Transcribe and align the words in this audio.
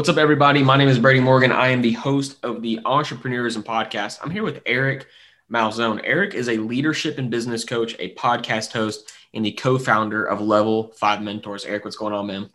What's 0.00 0.08
up, 0.08 0.16
everybody? 0.16 0.62
My 0.62 0.78
name 0.78 0.88
is 0.88 0.98
Brady 0.98 1.20
Morgan. 1.20 1.52
I 1.52 1.68
am 1.68 1.82
the 1.82 1.92
host 1.92 2.38
of 2.42 2.62
the 2.62 2.80
Entrepreneurism 2.86 3.62
Podcast. 3.62 4.18
I'm 4.22 4.30
here 4.30 4.42
with 4.42 4.62
Eric 4.64 5.06
Malzone. 5.52 6.00
Eric 6.04 6.32
is 6.32 6.48
a 6.48 6.56
leadership 6.56 7.18
and 7.18 7.30
business 7.30 7.66
coach, 7.66 7.96
a 7.98 8.14
podcast 8.14 8.72
host, 8.72 9.12
and 9.34 9.44
the 9.44 9.52
co-founder 9.52 10.24
of 10.24 10.40
Level 10.40 10.90
Five 10.96 11.20
Mentors. 11.20 11.66
Eric, 11.66 11.84
what's 11.84 11.98
going 11.98 12.14
on, 12.14 12.28
man? 12.28 12.48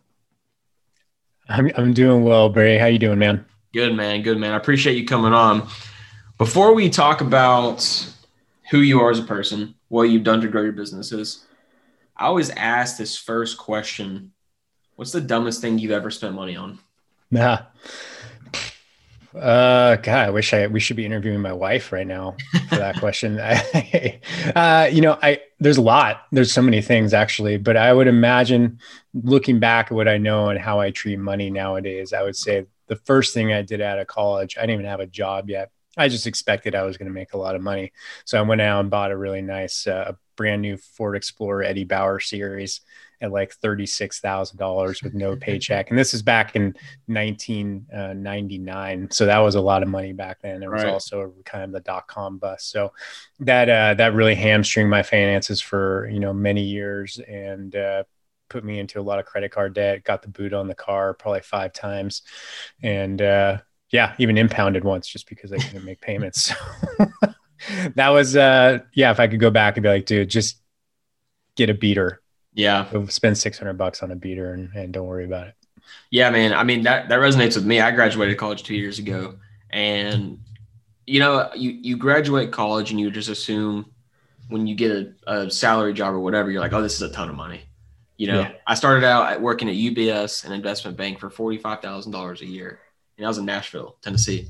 I'm 1.48 1.70
I'm 1.76 1.92
doing 1.92 2.24
well, 2.24 2.48
Brady. 2.48 2.80
How 2.80 2.86
you 2.86 2.98
doing, 2.98 3.20
man? 3.20 3.46
Good, 3.72 3.94
man. 3.94 4.22
Good, 4.22 4.38
man. 4.38 4.52
I 4.52 4.56
appreciate 4.56 4.98
you 4.98 5.06
coming 5.06 5.32
on. 5.32 5.68
Before 6.38 6.74
we 6.74 6.90
talk 6.90 7.20
about 7.20 8.12
who 8.72 8.80
you 8.80 9.00
are 9.00 9.12
as 9.12 9.20
a 9.20 9.22
person, 9.22 9.76
what 9.86 10.10
you've 10.10 10.24
done 10.24 10.40
to 10.40 10.48
grow 10.48 10.62
your 10.62 10.72
businesses, 10.72 11.46
I 12.16 12.24
always 12.24 12.50
ask 12.50 12.96
this 12.96 13.16
first 13.16 13.56
question: 13.56 14.32
What's 14.96 15.12
the 15.12 15.20
dumbest 15.20 15.60
thing 15.60 15.78
you've 15.78 15.92
ever 15.92 16.10
spent 16.10 16.34
money 16.34 16.56
on? 16.56 16.80
Nah. 17.30 17.62
Uh, 19.34 19.96
God, 19.96 20.28
I 20.28 20.30
wish 20.30 20.54
I 20.54 20.66
we 20.66 20.80
should 20.80 20.96
be 20.96 21.04
interviewing 21.04 21.40
my 21.40 21.52
wife 21.52 21.92
right 21.92 22.06
now 22.06 22.36
for 22.68 22.76
that 22.76 22.98
question. 22.98 23.38
uh, 24.56 24.88
you 24.90 25.02
know, 25.02 25.18
I 25.22 25.42
there's 25.60 25.76
a 25.76 25.82
lot. 25.82 26.22
There's 26.32 26.52
so 26.52 26.62
many 26.62 26.80
things 26.80 27.12
actually, 27.12 27.58
but 27.58 27.76
I 27.76 27.92
would 27.92 28.06
imagine 28.06 28.78
looking 29.12 29.58
back 29.58 29.86
at 29.86 29.92
what 29.92 30.08
I 30.08 30.16
know 30.16 30.48
and 30.48 30.58
how 30.58 30.80
I 30.80 30.90
treat 30.90 31.18
money 31.18 31.50
nowadays, 31.50 32.14
I 32.14 32.22
would 32.22 32.36
say 32.36 32.66
the 32.86 32.96
first 32.96 33.34
thing 33.34 33.52
I 33.52 33.62
did 33.62 33.80
out 33.80 33.98
of 33.98 34.06
college, 34.06 34.56
I 34.56 34.62
didn't 34.62 34.74
even 34.74 34.86
have 34.86 35.00
a 35.00 35.06
job 35.06 35.50
yet. 35.50 35.70
I 35.98 36.08
just 36.08 36.26
expected 36.26 36.74
I 36.74 36.82
was 36.82 36.96
going 36.96 37.08
to 37.08 37.14
make 37.14 37.32
a 37.34 37.38
lot 37.38 37.56
of 37.56 37.62
money, 37.62 37.92
so 38.24 38.38
I 38.38 38.42
went 38.42 38.60
out 38.60 38.80
and 38.80 38.90
bought 38.90 39.10
a 39.10 39.16
really 39.16 39.42
nice, 39.42 39.86
uh, 39.86 40.12
brand 40.36 40.62
new 40.62 40.76
Ford 40.76 41.16
Explorer 41.16 41.62
Eddie 41.64 41.84
Bauer 41.84 42.20
series 42.20 42.80
at 43.20 43.32
like 43.32 43.58
$36,000 43.60 45.02
with 45.02 45.14
no 45.14 45.36
paycheck. 45.36 45.90
And 45.90 45.98
this 45.98 46.12
is 46.12 46.22
back 46.22 46.54
in 46.54 46.74
1999. 47.06 49.04
Uh, 49.04 49.06
so 49.10 49.26
that 49.26 49.38
was 49.38 49.54
a 49.54 49.60
lot 49.60 49.82
of 49.82 49.88
money 49.88 50.12
back 50.12 50.40
then. 50.42 50.62
It 50.62 50.70
was 50.70 50.84
right. 50.84 50.92
also 50.92 51.32
kind 51.44 51.64
of 51.64 51.72
the 51.72 51.80
dot 51.80 52.06
com 52.06 52.38
bust. 52.38 52.70
So 52.70 52.92
that, 53.40 53.68
uh, 53.68 53.94
that 53.94 54.14
really 54.14 54.34
hamstringed 54.34 54.90
my 54.90 55.02
finances 55.02 55.60
for, 55.60 56.08
you 56.10 56.20
know, 56.20 56.32
many 56.32 56.62
years 56.62 57.18
and, 57.18 57.74
uh, 57.74 58.04
put 58.48 58.64
me 58.64 58.78
into 58.78 59.00
a 59.00 59.02
lot 59.02 59.18
of 59.18 59.24
credit 59.24 59.50
card 59.50 59.74
debt, 59.74 60.04
got 60.04 60.22
the 60.22 60.28
boot 60.28 60.52
on 60.52 60.68
the 60.68 60.74
car 60.74 61.14
probably 61.14 61.40
five 61.40 61.72
times. 61.72 62.22
And, 62.82 63.20
uh, 63.20 63.58
yeah, 63.90 64.14
even 64.18 64.36
impounded 64.36 64.84
once 64.84 65.08
just 65.08 65.28
because 65.28 65.52
I 65.52 65.58
couldn't 65.58 65.84
make 65.84 66.00
payments. 66.00 66.52
That 67.94 68.10
was, 68.10 68.36
uh, 68.36 68.80
yeah, 68.92 69.10
if 69.10 69.20
I 69.20 69.28
could 69.28 69.40
go 69.40 69.50
back 69.50 69.76
and 69.76 69.82
be 69.82 69.88
like, 69.88 70.06
dude, 70.06 70.28
just 70.28 70.60
get 71.56 71.70
a 71.70 71.74
beater 71.74 72.20
yeah. 72.56 72.86
spend 73.08 73.38
600 73.38 73.74
bucks 73.74 74.02
on 74.02 74.10
a 74.10 74.16
beater 74.16 74.54
and, 74.54 74.74
and 74.74 74.92
don't 74.92 75.06
worry 75.06 75.26
about 75.26 75.46
it. 75.48 75.54
Yeah, 76.10 76.30
man. 76.30 76.54
I 76.54 76.64
mean, 76.64 76.82
that, 76.82 77.08
that 77.10 77.20
resonates 77.20 77.54
with 77.54 77.66
me. 77.66 77.80
I 77.80 77.90
graduated 77.92 78.38
college 78.38 78.62
two 78.62 78.74
years 78.74 78.98
ago 78.98 79.36
and 79.70 80.40
you 81.06 81.20
know, 81.20 81.50
you, 81.54 81.70
you 81.70 81.96
graduate 81.96 82.50
college 82.50 82.90
and 82.90 82.98
you 82.98 83.10
just 83.10 83.28
assume 83.28 83.86
when 84.48 84.66
you 84.66 84.74
get 84.74 84.90
a, 84.90 85.14
a 85.26 85.50
salary 85.50 85.92
job 85.92 86.14
or 86.14 86.20
whatever, 86.20 86.50
you're 86.50 86.60
like, 86.60 86.72
oh, 86.72 86.82
this 86.82 86.94
is 86.94 87.02
a 87.02 87.10
ton 87.10 87.28
of 87.28 87.36
money. 87.36 87.60
You 88.16 88.28
know, 88.28 88.40
yeah. 88.40 88.52
I 88.66 88.74
started 88.74 89.04
out 89.04 89.40
working 89.40 89.68
at 89.68 89.74
UBS, 89.74 90.44
an 90.44 90.52
investment 90.52 90.96
bank 90.96 91.20
for 91.20 91.30
$45,000 91.30 92.40
a 92.40 92.46
year. 92.46 92.80
And 93.18 93.26
I 93.26 93.28
was 93.28 93.38
in 93.38 93.44
Nashville, 93.44 93.96
Tennessee. 94.02 94.48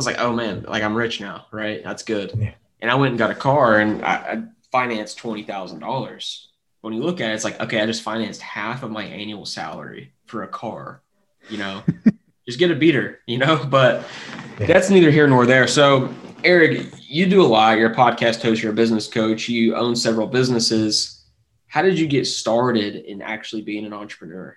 I 0.00 0.02
was 0.02 0.06
like, 0.06 0.20
oh 0.20 0.32
man, 0.32 0.64
like 0.66 0.82
I'm 0.82 0.94
rich 0.94 1.20
now, 1.20 1.46
right? 1.50 1.82
That's 1.84 2.02
good. 2.02 2.32
Yeah. 2.36 2.54
And 2.80 2.90
I 2.90 2.94
went 2.94 3.10
and 3.10 3.18
got 3.18 3.30
a 3.30 3.34
car 3.34 3.78
and 3.78 4.02
I, 4.04 4.14
I 4.14 4.42
financed 4.72 5.18
$20,000 5.18 6.46
when 6.80 6.94
you 6.94 7.02
look 7.02 7.20
at 7.20 7.30
it, 7.30 7.34
it's 7.34 7.44
like, 7.44 7.60
okay, 7.60 7.80
I 7.80 7.86
just 7.86 8.02
financed 8.02 8.40
half 8.40 8.82
of 8.82 8.90
my 8.90 9.04
annual 9.04 9.44
salary 9.44 10.12
for 10.26 10.42
a 10.42 10.48
car, 10.48 11.02
you 11.48 11.58
know, 11.58 11.82
just 12.46 12.58
get 12.58 12.70
a 12.70 12.74
beater, 12.74 13.20
you 13.26 13.38
know, 13.38 13.64
but 13.68 14.06
that's 14.58 14.90
neither 14.90 15.10
here 15.10 15.26
nor 15.26 15.46
there. 15.46 15.66
So, 15.66 16.12
Eric, 16.42 16.86
you 17.02 17.26
do 17.26 17.42
a 17.42 17.46
lot. 17.46 17.76
You're 17.76 17.92
a 17.92 17.94
podcast 17.94 18.42
host, 18.42 18.62
you're 18.62 18.72
a 18.72 18.74
business 18.74 19.06
coach, 19.06 19.48
you 19.48 19.76
own 19.76 19.94
several 19.94 20.26
businesses. 20.26 21.24
How 21.66 21.82
did 21.82 21.98
you 21.98 22.06
get 22.06 22.26
started 22.26 22.96
in 22.96 23.20
actually 23.20 23.62
being 23.62 23.84
an 23.84 23.92
entrepreneur? 23.92 24.56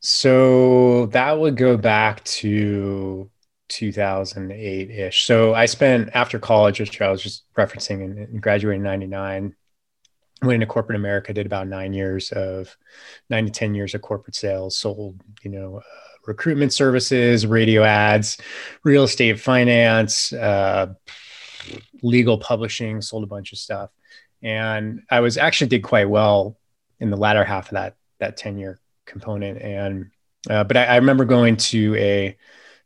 So 0.00 1.06
that 1.06 1.38
would 1.38 1.56
go 1.56 1.76
back 1.76 2.24
to 2.24 3.30
2008 3.72 4.90
ish. 4.90 5.24
So 5.24 5.54
I 5.54 5.66
spent 5.66 6.10
after 6.14 6.38
college, 6.38 6.80
which 6.80 7.00
I 7.00 7.10
was 7.10 7.22
just 7.22 7.44
referencing 7.54 8.04
and, 8.04 8.18
and 8.18 8.42
graduated 8.42 8.80
in 8.80 8.82
99, 8.82 9.54
went 10.42 10.54
into 10.54 10.66
corporate 10.66 10.96
America, 10.96 11.32
did 11.32 11.46
about 11.46 11.68
nine 11.68 11.92
years 11.92 12.32
of 12.32 12.76
nine 13.30 13.46
to 13.46 13.50
10 13.50 13.74
years 13.74 13.94
of 13.94 14.02
corporate 14.02 14.34
sales, 14.34 14.76
sold, 14.76 15.20
you 15.42 15.50
know, 15.50 15.78
uh, 15.78 15.82
recruitment 16.26 16.72
services, 16.72 17.46
radio 17.46 17.82
ads, 17.82 18.36
real 18.84 19.04
estate 19.04 19.40
finance, 19.40 20.32
uh, 20.32 20.92
legal 22.02 22.38
publishing, 22.38 23.00
sold 23.00 23.24
a 23.24 23.26
bunch 23.26 23.52
of 23.52 23.58
stuff. 23.58 23.90
And 24.42 25.02
I 25.10 25.20
was 25.20 25.38
actually 25.38 25.68
did 25.68 25.82
quite 25.82 26.08
well 26.08 26.58
in 27.00 27.10
the 27.10 27.16
latter 27.16 27.44
half 27.44 27.68
of 27.68 27.72
that, 27.72 27.96
that 28.18 28.36
10 28.36 28.58
year 28.58 28.80
component. 29.06 29.62
And, 29.62 30.10
uh, 30.50 30.64
but 30.64 30.76
I, 30.76 30.84
I 30.84 30.96
remember 30.96 31.24
going 31.24 31.56
to 31.56 31.94
a, 31.96 32.36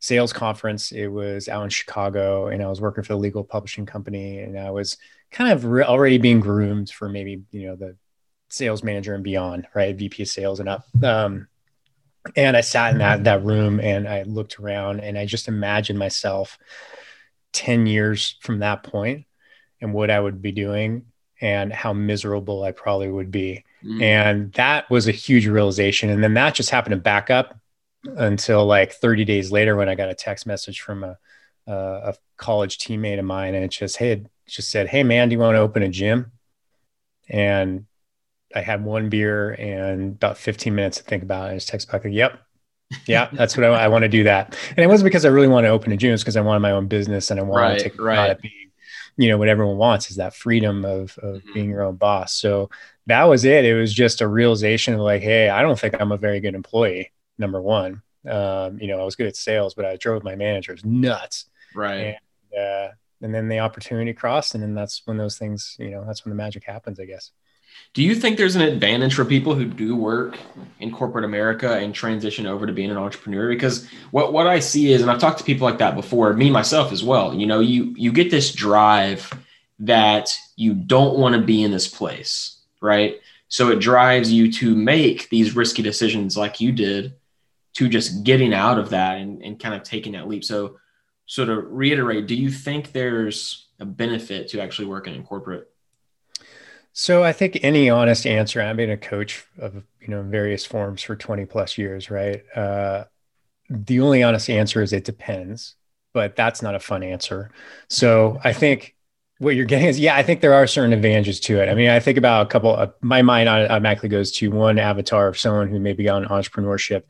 sales 0.06 0.32
conference. 0.32 0.92
It 0.92 1.08
was 1.08 1.48
out 1.48 1.64
in 1.64 1.70
Chicago, 1.70 2.46
and 2.46 2.62
I 2.62 2.68
was 2.68 2.80
working 2.80 3.02
for 3.02 3.14
the 3.14 3.18
legal 3.18 3.42
publishing 3.42 3.86
company, 3.86 4.38
and 4.38 4.56
I 4.56 4.70
was 4.70 4.98
kind 5.32 5.52
of 5.52 5.64
re- 5.64 5.82
already 5.82 6.18
being 6.18 6.38
groomed 6.38 6.90
for 6.90 7.08
maybe 7.08 7.42
you 7.50 7.66
know 7.66 7.76
the 7.76 7.96
sales 8.48 8.84
manager 8.84 9.14
and 9.14 9.24
beyond, 9.24 9.66
right? 9.74 9.96
VP 9.96 10.22
of 10.22 10.28
sales 10.28 10.60
and 10.60 10.68
up. 10.68 10.86
Um, 11.02 11.48
and 12.36 12.56
I 12.56 12.60
sat 12.60 12.92
in 12.92 12.98
that 12.98 13.24
that 13.24 13.44
room 13.44 13.80
and 13.80 14.08
I 14.08 14.22
looked 14.22 14.60
around 14.60 15.00
and 15.00 15.18
I 15.18 15.26
just 15.26 15.48
imagined 15.48 15.98
myself 15.98 16.56
10 17.52 17.86
years 17.86 18.36
from 18.42 18.60
that 18.60 18.82
point 18.82 19.26
and 19.80 19.92
what 19.92 20.10
I 20.10 20.20
would 20.20 20.40
be 20.40 20.52
doing 20.52 21.06
and 21.40 21.72
how 21.72 21.92
miserable 21.92 22.62
I 22.62 22.72
probably 22.72 23.10
would 23.10 23.30
be. 23.30 23.64
Mm. 23.84 24.02
And 24.02 24.52
that 24.54 24.90
was 24.90 25.06
a 25.06 25.12
huge 25.12 25.46
realization. 25.46 26.10
And 26.10 26.22
then 26.22 26.34
that 26.34 26.54
just 26.54 26.70
happened 26.70 26.92
to 26.92 27.00
back 27.00 27.30
up 27.30 27.58
until 28.16 28.66
like 28.66 28.92
30 28.92 29.24
days 29.24 29.50
later 29.52 29.76
when 29.76 29.88
I 29.88 29.94
got 29.94 30.08
a 30.08 30.14
text 30.14 30.46
message 30.46 30.80
from 30.80 31.04
a, 31.04 31.18
a 31.66 32.14
college 32.36 32.78
teammate 32.78 33.18
of 33.18 33.24
mine 33.24 33.54
and 33.54 33.64
it 33.64 33.70
just, 33.70 33.96
hey, 33.96 34.12
it 34.12 34.26
just 34.46 34.70
said, 34.70 34.88
Hey 34.88 35.02
man, 35.02 35.28
do 35.28 35.34
you 35.34 35.38
want 35.38 35.54
to 35.54 35.60
open 35.60 35.82
a 35.82 35.88
gym? 35.88 36.32
And 37.28 37.86
I 38.54 38.60
had 38.60 38.84
one 38.84 39.08
beer 39.08 39.52
and 39.52 40.12
about 40.12 40.38
15 40.38 40.74
minutes 40.74 40.98
to 40.98 41.04
think 41.04 41.22
about 41.22 41.48
it. 41.48 41.52
I 41.52 41.54
just 41.54 41.68
text 41.68 41.90
back, 41.90 42.04
like, 42.04 42.14
yep, 42.14 42.40
yeah, 43.06 43.28
that's 43.32 43.56
what 43.56 43.64
I, 43.64 43.84
I, 43.84 43.88
want 43.88 44.02
to 44.02 44.08
do 44.08 44.24
that. 44.24 44.56
And 44.70 44.78
it 44.78 44.86
wasn't 44.86 45.06
because 45.06 45.24
I 45.24 45.28
really 45.28 45.48
want 45.48 45.64
to 45.64 45.70
open 45.70 45.92
a 45.92 45.96
gym, 45.96 46.14
it's 46.14 46.22
because 46.22 46.36
I 46.36 46.40
wanted 46.40 46.60
my 46.60 46.70
own 46.70 46.86
business 46.86 47.30
and 47.30 47.40
I 47.40 47.42
wanted 47.42 47.62
right, 47.62 47.78
to 47.78 47.84
take 47.84 48.00
right. 48.00 48.30
at 48.30 48.40
being, 48.40 48.70
you 49.16 49.28
know, 49.28 49.38
what 49.38 49.48
everyone 49.48 49.76
wants 49.76 50.10
is 50.10 50.16
that 50.16 50.34
freedom 50.34 50.84
of, 50.84 51.18
of 51.18 51.36
mm-hmm. 51.36 51.52
being 51.54 51.70
your 51.70 51.82
own 51.82 51.96
boss. 51.96 52.34
So 52.34 52.70
that 53.06 53.24
was 53.24 53.44
it. 53.44 53.64
It 53.64 53.74
was 53.74 53.92
just 53.92 54.20
a 54.20 54.28
realization 54.28 54.94
of 54.94 55.00
like, 55.00 55.22
hey, 55.22 55.48
I 55.48 55.62
don't 55.62 55.78
think 55.78 56.00
I'm 56.00 56.12
a 56.12 56.16
very 56.16 56.40
good 56.40 56.54
employee, 56.54 57.12
number 57.38 57.60
one. 57.60 58.02
Um, 58.28 58.78
you 58.80 58.88
know, 58.88 59.00
I 59.00 59.04
was 59.04 59.16
good 59.16 59.26
at 59.26 59.36
sales, 59.36 59.74
but 59.74 59.84
I 59.84 59.96
drove 59.96 60.24
my 60.24 60.34
managers 60.34 60.84
nuts. 60.84 61.46
Right. 61.74 62.16
And, 62.52 62.60
uh, 62.60 62.88
and 63.22 63.34
then 63.34 63.48
the 63.48 63.60
opportunity 63.60 64.12
crossed, 64.12 64.54
and 64.54 64.62
then 64.62 64.74
that's 64.74 65.02
when 65.04 65.16
those 65.16 65.38
things, 65.38 65.76
you 65.78 65.90
know, 65.90 66.04
that's 66.04 66.24
when 66.24 66.30
the 66.30 66.36
magic 66.36 66.64
happens, 66.64 67.00
I 67.00 67.06
guess. 67.06 67.30
Do 67.94 68.02
you 68.02 68.14
think 68.14 68.36
there's 68.36 68.56
an 68.56 68.62
advantage 68.62 69.14
for 69.14 69.24
people 69.24 69.54
who 69.54 69.64
do 69.64 69.96
work 69.96 70.38
in 70.80 70.90
corporate 70.90 71.24
America 71.24 71.76
and 71.76 71.94
transition 71.94 72.46
over 72.46 72.66
to 72.66 72.72
being 72.72 72.90
an 72.90 72.96
entrepreneur? 72.96 73.48
Because 73.48 73.88
what, 74.10 74.32
what 74.32 74.46
I 74.46 74.60
see 74.60 74.92
is, 74.92 75.02
and 75.02 75.10
I've 75.10 75.18
talked 75.18 75.38
to 75.38 75.44
people 75.44 75.66
like 75.66 75.78
that 75.78 75.94
before, 75.94 76.32
me 76.32 76.50
myself 76.50 76.92
as 76.92 77.02
well, 77.02 77.34
you 77.34 77.46
know, 77.46 77.60
you 77.60 77.94
you 77.96 78.12
get 78.12 78.30
this 78.30 78.52
drive 78.52 79.32
that 79.78 80.36
you 80.56 80.74
don't 80.74 81.18
want 81.18 81.34
to 81.34 81.40
be 81.40 81.62
in 81.62 81.70
this 81.70 81.88
place, 81.88 82.58
right? 82.80 83.20
So 83.48 83.70
it 83.70 83.80
drives 83.80 84.32
you 84.32 84.52
to 84.54 84.74
make 84.74 85.28
these 85.28 85.54
risky 85.54 85.82
decisions 85.82 86.36
like 86.36 86.60
you 86.60 86.72
did 86.72 87.14
to 87.76 87.88
just 87.90 88.24
getting 88.24 88.54
out 88.54 88.78
of 88.78 88.88
that 88.90 89.18
and, 89.18 89.42
and 89.42 89.60
kind 89.60 89.74
of 89.74 89.82
taking 89.82 90.12
that 90.12 90.26
leap. 90.26 90.42
So, 90.42 90.78
so 91.26 91.44
to 91.44 91.60
reiterate, 91.60 92.26
do 92.26 92.34
you 92.34 92.50
think 92.50 92.92
there's 92.92 93.68
a 93.78 93.84
benefit 93.84 94.48
to 94.48 94.60
actually 94.60 94.88
working 94.88 95.14
in 95.14 95.22
corporate? 95.22 95.68
So 96.94 97.22
I 97.22 97.34
think 97.34 97.58
any 97.60 97.90
honest 97.90 98.26
answer, 98.26 98.62
I've 98.62 98.78
been 98.78 98.90
a 98.90 98.96
coach 98.96 99.44
of 99.58 99.74
you 100.00 100.08
know 100.08 100.22
various 100.22 100.64
forms 100.64 101.02
for 101.02 101.14
20 101.14 101.44
plus 101.44 101.76
years, 101.76 102.10
right? 102.10 102.42
Uh, 102.56 103.04
the 103.68 104.00
only 104.00 104.22
honest 104.22 104.48
answer 104.48 104.80
is 104.80 104.94
it 104.94 105.04
depends, 105.04 105.74
but 106.14 106.34
that's 106.34 106.62
not 106.62 106.74
a 106.74 106.80
fun 106.80 107.02
answer. 107.02 107.50
So 107.90 108.40
I 108.42 108.54
think 108.54 108.95
what 109.38 109.54
you're 109.54 109.66
getting 109.66 109.86
is 109.86 110.00
yeah 110.00 110.16
i 110.16 110.22
think 110.22 110.40
there 110.40 110.54
are 110.54 110.66
certain 110.66 110.92
advantages 110.92 111.38
to 111.40 111.60
it. 111.60 111.68
I 111.68 111.74
mean 111.74 111.90
i 111.90 112.00
think 112.00 112.16
about 112.16 112.46
a 112.46 112.48
couple 112.48 112.74
of 112.74 112.94
my 113.02 113.22
mind 113.22 113.48
automatically 113.48 114.08
goes 114.08 114.32
to 114.32 114.50
one 114.50 114.78
avatar 114.78 115.28
of 115.28 115.38
someone 115.38 115.68
who 115.68 115.78
maybe 115.78 116.04
got 116.04 116.22
an 116.22 116.28
entrepreneurship 116.28 117.02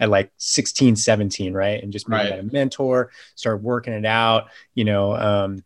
at 0.00 0.08
like 0.08 0.32
16 0.38 0.96
17 0.96 1.52
right? 1.52 1.82
And 1.82 1.92
just 1.92 2.08
maybe 2.08 2.30
right. 2.30 2.40
a 2.40 2.42
mentor 2.42 3.10
start 3.34 3.62
working 3.62 3.92
it 3.92 4.06
out 4.06 4.48
you 4.74 4.84
know 4.84 5.14
um, 5.14 5.64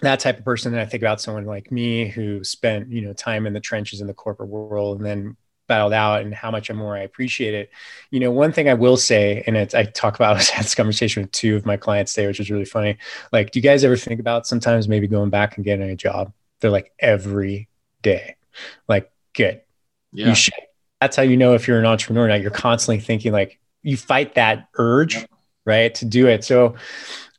that 0.00 0.20
type 0.20 0.38
of 0.38 0.44
person. 0.44 0.72
And 0.72 0.80
i 0.80 0.84
think 0.84 1.02
about 1.02 1.20
someone 1.20 1.46
like 1.46 1.72
me 1.72 2.08
who 2.08 2.44
spent 2.44 2.90
you 2.90 3.00
know 3.00 3.14
time 3.14 3.46
in 3.46 3.54
the 3.54 3.60
trenches 3.60 4.00
in 4.00 4.06
the 4.06 4.14
corporate 4.14 4.50
world 4.50 4.98
and 4.98 5.06
then 5.06 5.36
battled 5.66 5.92
out 5.92 6.22
and 6.22 6.34
how 6.34 6.50
much 6.50 6.70
more 6.72 6.96
I 6.96 7.00
appreciate 7.00 7.54
it. 7.54 7.70
You 8.10 8.20
know, 8.20 8.30
one 8.30 8.52
thing 8.52 8.68
I 8.68 8.74
will 8.74 8.96
say, 8.96 9.42
and 9.46 9.56
it's 9.56 9.74
I 9.74 9.84
talk 9.84 10.16
about 10.16 10.36
I 10.36 10.42
had 10.42 10.64
this 10.64 10.74
conversation 10.74 11.22
with 11.22 11.32
two 11.32 11.56
of 11.56 11.66
my 11.66 11.76
clients 11.76 12.14
today, 12.14 12.26
which 12.26 12.38
was 12.38 12.50
really 12.50 12.64
funny. 12.64 12.98
Like, 13.32 13.50
do 13.50 13.58
you 13.58 13.62
guys 13.62 13.84
ever 13.84 13.96
think 13.96 14.20
about 14.20 14.46
sometimes 14.46 14.88
maybe 14.88 15.06
going 15.06 15.30
back 15.30 15.56
and 15.56 15.64
getting 15.64 15.88
a 15.90 15.96
job? 15.96 16.32
They're 16.60 16.70
like 16.70 16.92
every 16.98 17.68
day. 18.02 18.36
Like, 18.88 19.10
good. 19.34 19.60
Yeah. 20.12 20.28
You 20.28 20.34
should. 20.34 20.54
That's 21.00 21.16
how 21.16 21.22
you 21.22 21.36
know 21.36 21.54
if 21.54 21.68
you're 21.68 21.78
an 21.78 21.86
entrepreneur 21.86 22.28
now. 22.28 22.36
You're 22.36 22.50
constantly 22.50 23.00
thinking 23.00 23.32
like 23.32 23.58
you 23.82 23.96
fight 23.96 24.34
that 24.34 24.68
urge, 24.78 25.26
right, 25.64 25.94
to 25.96 26.04
do 26.06 26.26
it. 26.26 26.42
So 26.42 26.76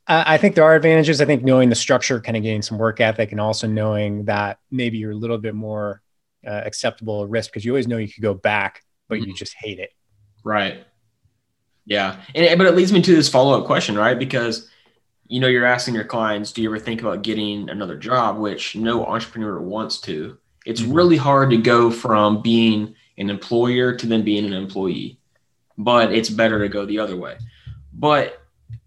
I 0.09 0.37
think 0.37 0.55
there 0.55 0.63
are 0.63 0.75
advantages. 0.75 1.19
I 1.19 1.25
think 1.25 1.43
knowing 1.43 1.67
the 1.67 1.75
structure, 1.75 2.21
kind 2.21 2.37
of 2.37 2.43
getting 2.43 2.61
some 2.61 2.77
work 2.77 3.01
ethic, 3.01 3.31
and 3.31 3.41
also 3.41 3.67
knowing 3.67 4.25
that 4.25 4.59
maybe 4.71 4.97
you're 4.97 5.11
a 5.11 5.15
little 5.15 5.37
bit 5.37 5.53
more 5.53 6.01
uh, 6.47 6.61
acceptable 6.65 7.27
risk 7.27 7.51
because 7.51 7.65
you 7.65 7.71
always 7.71 7.87
know 7.87 7.97
you 7.97 8.11
could 8.11 8.23
go 8.23 8.33
back, 8.33 8.83
but 9.07 9.19
mm-hmm. 9.19 9.29
you 9.29 9.35
just 9.35 9.53
hate 9.53 9.79
it. 9.79 9.91
Right. 10.43 10.85
Yeah. 11.85 12.21
And, 12.33 12.57
but 12.57 12.67
it 12.67 12.75
leads 12.75 12.93
me 12.93 13.01
to 13.01 13.15
this 13.15 13.29
follow 13.29 13.59
up 13.59 13.65
question, 13.65 13.97
right? 13.97 14.17
Because, 14.17 14.69
you 15.27 15.39
know, 15.39 15.47
you're 15.47 15.65
asking 15.65 15.95
your 15.95 16.03
clients, 16.03 16.51
do 16.51 16.61
you 16.61 16.69
ever 16.69 16.79
think 16.79 17.01
about 17.01 17.21
getting 17.21 17.69
another 17.69 17.97
job, 17.97 18.37
which 18.37 18.75
no 18.75 19.05
entrepreneur 19.05 19.59
wants 19.59 19.99
to? 20.01 20.37
It's 20.65 20.81
mm-hmm. 20.81 20.93
really 20.93 21.17
hard 21.17 21.49
to 21.51 21.57
go 21.57 21.91
from 21.91 22.41
being 22.41 22.95
an 23.17 23.29
employer 23.29 23.95
to 23.95 24.05
then 24.05 24.23
being 24.23 24.45
an 24.45 24.53
employee, 24.53 25.19
but 25.77 26.13
it's 26.13 26.29
better 26.29 26.59
to 26.59 26.69
go 26.69 26.85
the 26.85 26.99
other 26.99 27.15
way. 27.15 27.37
But 27.93 28.41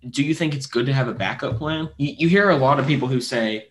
do 0.09 0.23
you 0.23 0.35
think 0.35 0.55
it's 0.55 0.67
good 0.67 0.87
to 0.87 0.93
have 0.93 1.09
a 1.09 1.15
backup 1.15 1.57
plan? 1.57 1.89
You, 1.97 2.15
you 2.19 2.29
hear 2.29 2.51
a 2.51 2.57
lot 2.57 2.79
of 2.79 2.87
people 2.87 3.09
who 3.09 3.21
say, 3.21 3.70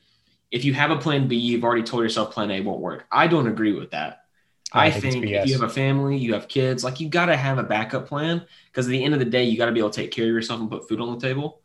if 0.51 0.65
you 0.65 0.73
have 0.73 0.91
a 0.91 0.97
plan 0.97 1.27
B, 1.27 1.35
you've 1.35 1.63
already 1.63 1.83
told 1.83 2.03
yourself 2.03 2.33
plan 2.33 2.51
A 2.51 2.61
won't 2.61 2.79
work. 2.79 3.05
I 3.11 3.27
don't 3.27 3.47
agree 3.47 3.73
with 3.73 3.91
that. 3.91 4.23
I, 4.71 4.87
I 4.87 4.91
think, 4.91 5.13
think 5.13 5.25
if 5.25 5.47
you 5.47 5.53
have 5.53 5.63
a 5.63 5.73
family, 5.73 6.17
you 6.17 6.33
have 6.33 6.47
kids, 6.47 6.83
like 6.83 6.99
you 6.99 7.09
got 7.09 7.25
to 7.25 7.35
have 7.35 7.57
a 7.57 7.63
backup 7.63 8.07
plan 8.07 8.45
because 8.67 8.85
at 8.85 8.91
the 8.91 9.03
end 9.03 9.15
of 9.15 9.19
the 9.19 9.25
day, 9.25 9.43
you 9.43 9.57
got 9.57 9.65
to 9.65 9.71
be 9.71 9.79
able 9.79 9.89
to 9.89 10.01
take 10.01 10.11
care 10.11 10.25
of 10.25 10.31
yourself 10.31 10.59
and 10.59 10.69
put 10.69 10.87
food 10.87 11.01
on 11.01 11.17
the 11.17 11.19
table. 11.19 11.61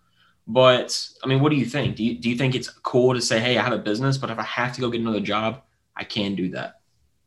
But 0.47 1.09
I 1.23 1.27
mean, 1.27 1.41
what 1.41 1.51
do 1.51 1.57
you 1.57 1.67
think? 1.67 1.97
Do 1.97 2.05
you, 2.05 2.19
do 2.19 2.31
you 2.31 2.37
think 2.37 2.55
it's 2.55 2.69
cool 2.69 3.15
to 3.15 3.21
say, 3.21 3.41
hey, 3.41 3.59
I 3.59 3.63
have 3.63 3.73
a 3.73 3.79
business, 3.79 4.17
but 4.17 4.31
if 4.31 4.39
I 4.39 4.43
have 4.43 4.73
to 4.75 4.81
go 4.81 4.91
get 4.91 5.01
another 5.01 5.21
job, 5.21 5.63
I 5.97 6.05
can 6.05 6.35
do 6.35 6.51
that? 6.51 6.81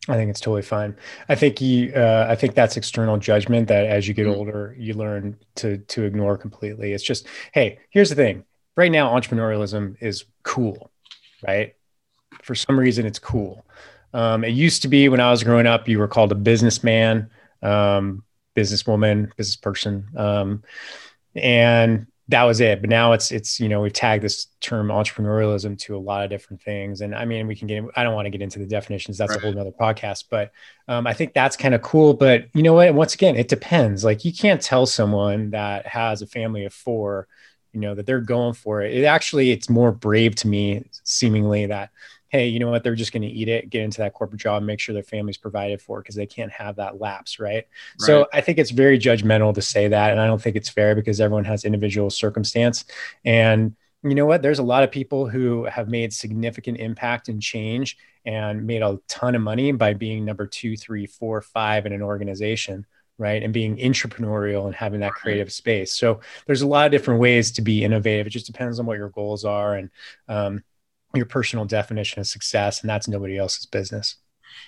I 0.09 0.13
think 0.13 0.29
it's 0.29 0.39
totally 0.39 0.61
fine. 0.61 0.95
I 1.27 1.35
think 1.35 1.59
you, 1.59 1.91
uh, 1.93 2.27
I 2.29 2.35
think 2.35 2.55
that's 2.55 2.77
external 2.77 3.17
judgment 3.17 3.67
that 3.67 3.85
as 3.85 4.07
you 4.07 4.13
get 4.13 4.25
mm-hmm. 4.25 4.39
older, 4.39 4.75
you 4.79 4.93
learn 4.93 5.37
to 5.55 5.79
to 5.79 6.03
ignore 6.03 6.37
completely. 6.37 6.93
It's 6.93 7.03
just, 7.03 7.27
hey, 7.51 7.79
here's 7.89 8.09
the 8.09 8.15
thing. 8.15 8.45
Right 8.75 8.91
now, 8.91 9.13
entrepreneurialism 9.19 9.97
is 9.99 10.25
cool, 10.43 10.91
right? 11.45 11.75
For 12.43 12.55
some 12.55 12.79
reason, 12.79 13.05
it's 13.05 13.19
cool. 13.19 13.65
Um, 14.13 14.43
it 14.43 14.49
used 14.49 14.81
to 14.83 14.87
be 14.87 15.09
when 15.09 15.19
I 15.19 15.31
was 15.31 15.43
growing 15.43 15.67
up, 15.67 15.87
you 15.87 15.99
were 15.99 16.07
called 16.07 16.31
a 16.31 16.35
businessman, 16.35 17.29
um, 17.61 18.23
businesswoman, 18.55 19.35
business 19.35 19.57
person, 19.57 20.07
um, 20.15 20.63
and 21.35 22.07
that 22.29 22.43
was 22.43 22.59
it. 22.59 22.81
But 22.81 22.89
now 22.89 23.13
it's 23.13 23.31
it's 23.31 23.59
you 23.59 23.69
know 23.69 23.81
we've 23.81 23.93
tagged 23.93 24.23
this 24.23 24.47
term 24.59 24.87
entrepreneurialism 24.87 25.77
to 25.79 25.95
a 25.95 25.99
lot 25.99 26.23
of 26.23 26.29
different 26.29 26.61
things, 26.61 27.01
and 27.01 27.15
I 27.15 27.25
mean 27.25 27.47
we 27.47 27.55
can 27.55 27.67
get. 27.67 27.83
I 27.95 28.03
don't 28.03 28.15
want 28.15 28.25
to 28.25 28.29
get 28.29 28.41
into 28.41 28.59
the 28.59 28.65
definitions. 28.65 29.17
That's 29.17 29.31
right. 29.31 29.39
a 29.39 29.41
whole 29.41 29.59
other 29.59 29.71
podcast. 29.71 30.25
But 30.29 30.51
um, 30.87 31.07
I 31.07 31.13
think 31.13 31.33
that's 31.33 31.55
kind 31.55 31.73
of 31.73 31.81
cool. 31.81 32.13
But 32.13 32.47
you 32.53 32.63
know 32.63 32.73
what? 32.73 32.93
Once 32.93 33.13
again, 33.13 33.35
it 33.35 33.47
depends. 33.47 34.03
Like 34.03 34.25
you 34.25 34.33
can't 34.33 34.61
tell 34.61 34.85
someone 34.85 35.51
that 35.51 35.85
has 35.87 36.21
a 36.21 36.27
family 36.27 36.65
of 36.65 36.73
four, 36.73 37.27
you 37.73 37.79
know, 37.79 37.95
that 37.95 38.05
they're 38.05 38.21
going 38.21 38.53
for 38.53 38.81
it. 38.81 38.93
It 38.93 39.05
actually 39.05 39.51
it's 39.51 39.69
more 39.69 39.91
brave 39.91 40.35
to 40.35 40.47
me, 40.47 40.85
seemingly 41.03 41.65
that 41.67 41.89
hey, 42.29 42.47
you 42.47 42.59
know 42.59 42.69
what, 42.69 42.83
they're 42.83 42.95
just 42.95 43.13
going 43.13 43.21
to 43.21 43.27
eat 43.27 43.47
it, 43.47 43.69
get 43.69 43.83
into 43.83 43.99
that 43.99 44.13
corporate 44.13 44.41
job, 44.41 44.61
make 44.61 44.79
sure 44.79 44.93
their 44.93 45.03
family's 45.03 45.37
provided 45.37 45.81
for 45.81 46.01
because 46.01 46.15
they 46.15 46.25
can't 46.25 46.51
have 46.51 46.75
that 46.75 46.99
lapse, 46.99 47.39
right? 47.39 47.53
right? 47.55 47.65
So 47.97 48.27
I 48.33 48.41
think 48.41 48.57
it's 48.57 48.71
very 48.71 48.99
judgmental 48.99 49.53
to 49.53 49.61
say 49.61 49.87
that. 49.87 50.11
And 50.11 50.19
I 50.19 50.27
don't 50.27 50.41
think 50.41 50.55
it's 50.55 50.69
fair 50.69 50.93
because 50.93 51.21
everyone 51.21 51.45
has 51.45 51.63
individual 51.63 52.09
circumstance. 52.09 52.85
And 53.23 53.75
you 54.03 54.13
know 54.13 54.25
what? 54.25 54.41
There's 54.41 54.59
a 54.59 54.63
lot 54.63 54.83
of 54.83 54.91
people 54.91 55.27
who 55.27 55.65
have 55.65 55.87
made 55.87 56.13
significant 56.13 56.79
impact 56.79 57.29
and 57.29 57.41
change 57.41 57.97
and 58.25 58.67
made 58.67 58.81
a 58.81 58.99
ton 59.07 59.35
of 59.35 59.41
money 59.41 59.71
by 59.71 59.93
being 59.93 60.25
number 60.25 60.45
two, 60.45 60.75
three, 60.75 61.05
four, 61.05 61.41
five 61.41 61.85
in 61.85 61.93
an 61.93 62.01
organization 62.01 62.85
right 63.17 63.43
and 63.43 63.53
being 63.53 63.77
entrepreneurial 63.77 64.65
and 64.65 64.75
having 64.75 64.99
that 64.99 65.11
creative 65.11 65.51
space 65.51 65.93
so 65.93 66.19
there's 66.45 66.61
a 66.61 66.67
lot 66.67 66.85
of 66.85 66.91
different 66.91 67.19
ways 67.19 67.51
to 67.51 67.61
be 67.61 67.83
innovative 67.83 68.27
it 68.27 68.31
just 68.31 68.45
depends 68.45 68.79
on 68.79 68.85
what 68.85 68.97
your 68.97 69.09
goals 69.09 69.43
are 69.43 69.75
and 69.75 69.89
um, 70.27 70.61
your 71.17 71.25
personal 71.25 71.65
definition 71.65 72.19
of 72.19 72.27
success, 72.27 72.81
and 72.81 72.89
that's 72.89 73.07
nobody 73.07 73.37
else's 73.37 73.65
business. 73.65 74.15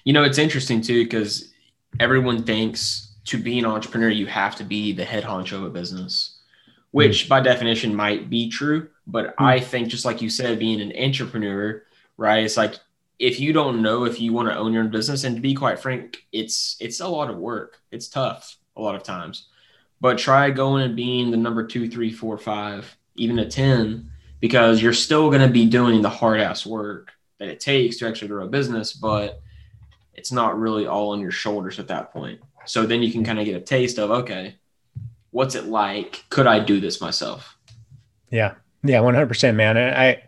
You 0.03 0.13
know, 0.13 0.23
it's 0.23 0.37
interesting 0.37 0.81
too 0.81 1.03
because 1.03 1.53
everyone 1.99 2.43
thinks 2.43 3.15
to 3.25 3.37
be 3.37 3.59
an 3.59 3.65
entrepreneur 3.65 4.09
you 4.09 4.25
have 4.27 4.55
to 4.55 4.63
be 4.63 4.91
the 4.91 5.05
head 5.05 5.23
honcho 5.23 5.53
of 5.53 5.63
a 5.63 5.69
business, 5.69 6.39
which 6.91 7.25
mm. 7.25 7.29
by 7.29 7.41
definition 7.41 7.95
might 7.95 8.29
be 8.29 8.49
true. 8.49 8.89
But 9.07 9.35
mm. 9.35 9.45
I 9.45 9.59
think 9.59 9.89
just 9.89 10.05
like 10.05 10.21
you 10.21 10.29
said, 10.29 10.59
being 10.59 10.81
an 10.81 10.93
entrepreneur, 10.97 11.83
right? 12.17 12.43
It's 12.43 12.57
like 12.57 12.75
if 13.19 13.39
you 13.39 13.53
don't 13.53 13.81
know 13.81 14.05
if 14.05 14.19
you 14.19 14.33
want 14.33 14.47
to 14.49 14.57
own 14.57 14.73
your 14.73 14.83
own 14.83 14.89
business, 14.89 15.25
and 15.25 15.35
to 15.35 15.41
be 15.41 15.53
quite 15.53 15.79
frank, 15.79 16.25
it's 16.31 16.77
it's 16.79 17.01
a 17.01 17.07
lot 17.07 17.29
of 17.29 17.37
work. 17.37 17.79
It's 17.91 18.07
tough 18.07 18.57
a 18.75 18.81
lot 18.81 18.95
of 18.95 19.03
times. 19.03 19.49
But 20.01 20.17
try 20.17 20.49
going 20.49 20.83
and 20.83 20.95
being 20.95 21.29
the 21.29 21.37
number 21.37 21.67
two, 21.67 21.89
three, 21.89 22.11
four, 22.11 22.37
five, 22.37 22.95
even 23.15 23.39
a 23.39 23.49
10 23.49 24.09
because 24.39 24.81
you're 24.81 24.93
still 24.93 25.29
going 25.29 25.41
to 25.41 25.53
be 25.53 25.65
doing 25.65 26.01
the 26.01 26.09
hard 26.09 26.39
ass 26.39 26.65
work 26.65 27.11
that 27.37 27.49
it 27.49 27.59
takes 27.59 27.97
to 27.97 28.07
actually 28.07 28.29
grow 28.29 28.45
a 28.45 28.49
business, 28.49 28.93
but 28.93 29.41
it's 30.13 30.31
not 30.31 30.57
really 30.57 30.87
all 30.87 31.11
on 31.11 31.19
your 31.19 31.31
shoulders 31.31 31.79
at 31.79 31.87
that 31.89 32.13
point. 32.13 32.39
So 32.65 32.85
then 32.85 33.03
you 33.03 33.11
can 33.11 33.25
kind 33.25 33.39
of 33.39 33.45
get 33.45 33.55
a 33.55 33.61
taste 33.61 33.99
of, 33.99 34.11
okay, 34.11 34.55
what's 35.31 35.55
it 35.55 35.65
like? 35.65 36.23
Could 36.29 36.47
I 36.47 36.59
do 36.59 36.79
this 36.79 37.01
myself? 37.01 37.57
Yeah. 38.29 38.55
Yeah. 38.83 38.99
100%, 38.99 39.55
man. 39.55 39.75
And 39.75 39.95
I, 39.95 40.23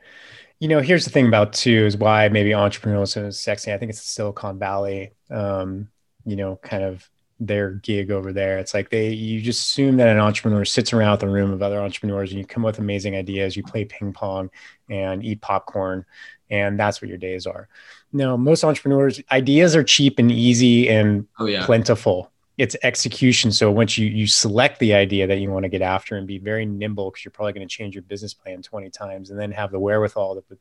you 0.62 0.68
know, 0.68 0.80
here's 0.80 1.06
the 1.06 1.10
thing 1.10 1.28
about 1.28 1.54
too 1.54 1.86
is 1.88 1.98
why 1.98 2.30
maybe 2.30 2.52
entrepreneurialism 2.52 3.28
is 3.28 3.40
so 3.40 3.52
sexy. 3.52 3.74
I 3.74 3.80
think 3.80 3.90
it's 3.90 4.00
the 4.00 4.08
Silicon 4.08 4.60
Valley, 4.60 5.12
um, 5.32 5.90
you 6.24 6.36
know, 6.36 6.58
kind 6.58 6.84
of 6.84 7.10
their 7.40 7.72
gig 7.72 8.12
over 8.12 8.32
there. 8.32 8.60
It's 8.60 8.76
like 8.76 8.92
they 8.92 9.10
you 9.10 9.42
just 9.42 9.62
assume 9.62 9.98
that 9.98 10.08
an 10.08 10.20
entrepreneur 10.20 10.64
sits 10.64 10.94
around 10.94 11.20
the 11.20 11.28
room 11.28 11.52
of 11.52 11.64
other 11.64 11.82
entrepreneurs 11.82 12.30
and 12.30 12.38
you 12.38 12.46
come 12.46 12.64
up 12.64 12.74
with 12.74 12.80
amazing 12.80 13.16
ideas, 13.16 13.58
you 13.58 13.64
play 13.64 13.86
ping 13.86 14.14
pong 14.14 14.52
and 14.88 15.26
eat 15.26 15.42
popcorn, 15.42 16.06
and 16.52 16.80
that's 16.80 17.02
what 17.02 17.10
your 17.10 17.18
days 17.18 17.48
are. 17.48 17.68
Now, 18.14 18.38
most 18.38 18.64
entrepreneurs 18.64 19.20
ideas 19.32 19.76
are 19.76 19.84
cheap 19.84 20.20
and 20.20 20.32
easy 20.32 20.88
and 20.90 21.28
oh, 21.40 21.48
yeah. 21.48 21.66
plentiful. 21.66 22.32
It's 22.62 22.76
execution. 22.84 23.52
So 23.52 23.72
once 23.72 23.98
you 23.98 24.08
you 24.08 24.28
select 24.28 24.78
the 24.78 24.94
idea 24.94 25.26
that 25.26 25.40
you 25.40 25.50
want 25.50 25.64
to 25.64 25.70
get 25.70 25.82
after 25.82 26.16
and 26.16 26.28
be 26.28 26.38
very 26.38 26.64
nimble 26.64 27.10
because 27.10 27.26
you're 27.26 27.32
probably 27.32 27.54
going 27.54 27.68
to 27.68 27.76
change 27.76 27.96
your 27.96 28.04
business 28.04 28.36
plan 28.36 28.62
20 28.62 28.90
times 28.92 29.32
and 29.32 29.40
then 29.40 29.52
have 29.52 29.72
the 29.72 29.80
wherewithal 29.80 30.36
to, 30.36 30.58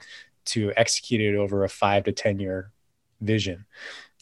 to 0.47 0.73
execute 0.77 1.21
it 1.21 1.37
over 1.37 1.65
a 1.65 1.69
five 1.69 2.05
to 2.05 2.13
10 2.13 2.39
year 2.39 2.71
vision. 3.21 3.67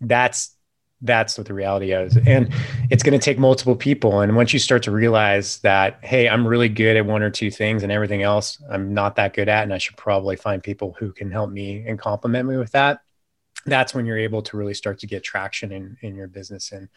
That's 0.01 0.57
that's 1.03 1.39
what 1.39 1.47
the 1.47 1.55
reality 1.55 1.93
is 1.93 2.17
and 2.27 2.53
it's 2.91 3.05
going 3.05 3.17
to 3.17 3.25
take 3.25 3.39
multiple 3.39 3.77
people 3.77 4.21
and 4.21 4.35
once 4.35 4.53
you 4.53 4.59
start 4.59 4.83
to 4.83 4.91
realize 4.91 5.61
that 5.61 6.01
hey 6.03 6.29
i'm 6.29 6.45
really 6.45 6.69
good 6.69 6.97
at 6.97 7.07
one 7.07 7.23
or 7.23 7.31
two 7.31 7.53
things 7.53 7.85
and 7.85 7.93
everything 7.93 8.23
else 8.23 8.61
i'm 8.69 8.93
not 8.93 9.15
that 9.15 9.33
good 9.33 9.49
at 9.49 9.63
and 9.63 9.73
i 9.73 9.79
should 9.79 9.97
probably 9.97 10.35
find 10.35 10.61
people 10.61 10.97
who 10.99 11.13
can 11.13 11.31
help 11.31 11.51
me 11.51 11.85
and 11.87 12.01
complement 12.01 12.49
me 12.49 12.57
with 12.57 12.73
that 12.73 12.99
that's 13.67 13.95
when 13.95 14.07
you're 14.07 14.19
able 14.19 14.43
to 14.43 14.57
really 14.57 14.75
start 14.75 14.99
to 14.99 15.07
get 15.07 15.23
traction 15.23 15.73
in 15.73 15.97
in 16.03 16.15
your 16.15 16.29
business 16.29 16.73
and 16.73 16.89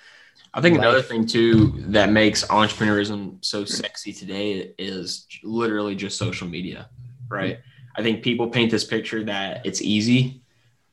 i 0.54 0.62
think 0.62 0.78
life. 0.78 0.86
another 0.86 1.02
thing 1.02 1.26
too 1.26 1.74
that 1.88 2.12
makes 2.12 2.46
entrepreneurism 2.46 3.44
so 3.44 3.66
sexy 3.66 4.14
today 4.14 4.74
is 4.78 5.28
literally 5.44 5.96
just 5.96 6.18
social 6.18 6.48
media 6.48 6.88
right 7.30 7.60
i 7.98 8.02
think 8.02 8.24
people 8.24 8.48
paint 8.50 8.72
this 8.72 8.84
picture 8.84 9.24
that 9.24 9.66
it's 9.66 9.82
easy 9.82 10.42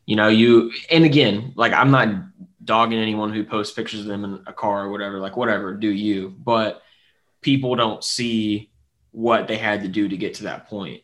you 0.07 0.17
know 0.17 0.29
you 0.29 0.73
and 0.91 1.05
again 1.05 1.53
like 1.57 1.73
i'm 1.73 1.91
not 1.91 2.09
dogging 2.69 2.99
anyone 2.99 3.33
who 3.33 3.43
posts 3.43 3.75
pictures 3.75 4.01
of 4.01 4.07
them 4.07 4.25
in 4.25 4.41
a 4.47 4.53
car 4.53 4.85
or 4.85 4.91
whatever, 4.91 5.19
like 5.19 5.39
whatever, 5.39 5.73
do 5.73 5.89
you. 5.89 6.37
But 6.39 6.83
people 7.41 7.75
don't 7.77 8.05
see 8.05 8.71
what 9.11 9.49
they 9.49 9.57
had 9.57 9.81
to 9.83 9.89
do 9.89 10.07
to 10.07 10.17
get 10.19 10.35
to 10.35 10.43
that 10.45 10.69
point. 10.69 11.03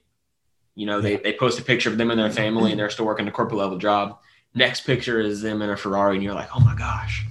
You 0.75 0.85
know, 0.85 1.01
they, 1.01 1.17
they 1.17 1.33
post 1.33 1.59
a 1.59 1.65
picture 1.65 1.89
of 1.89 1.97
them 1.97 2.11
and 2.11 2.21
their 2.21 2.31
family 2.31 2.71
and 2.71 2.79
they're 2.79 2.91
still 2.91 3.07
working 3.07 3.27
a 3.27 3.33
corporate 3.33 3.59
level 3.59 3.79
job. 3.79 4.19
Next 4.55 4.83
picture 4.83 5.21
is 5.21 5.43
them 5.43 5.63
in 5.63 5.71
a 5.71 5.77
Ferrari, 5.77 6.15
and 6.15 6.23
you're 6.23 6.35
like, 6.35 6.51
oh 6.55 6.61
my 6.61 6.75
gosh, 6.75 7.27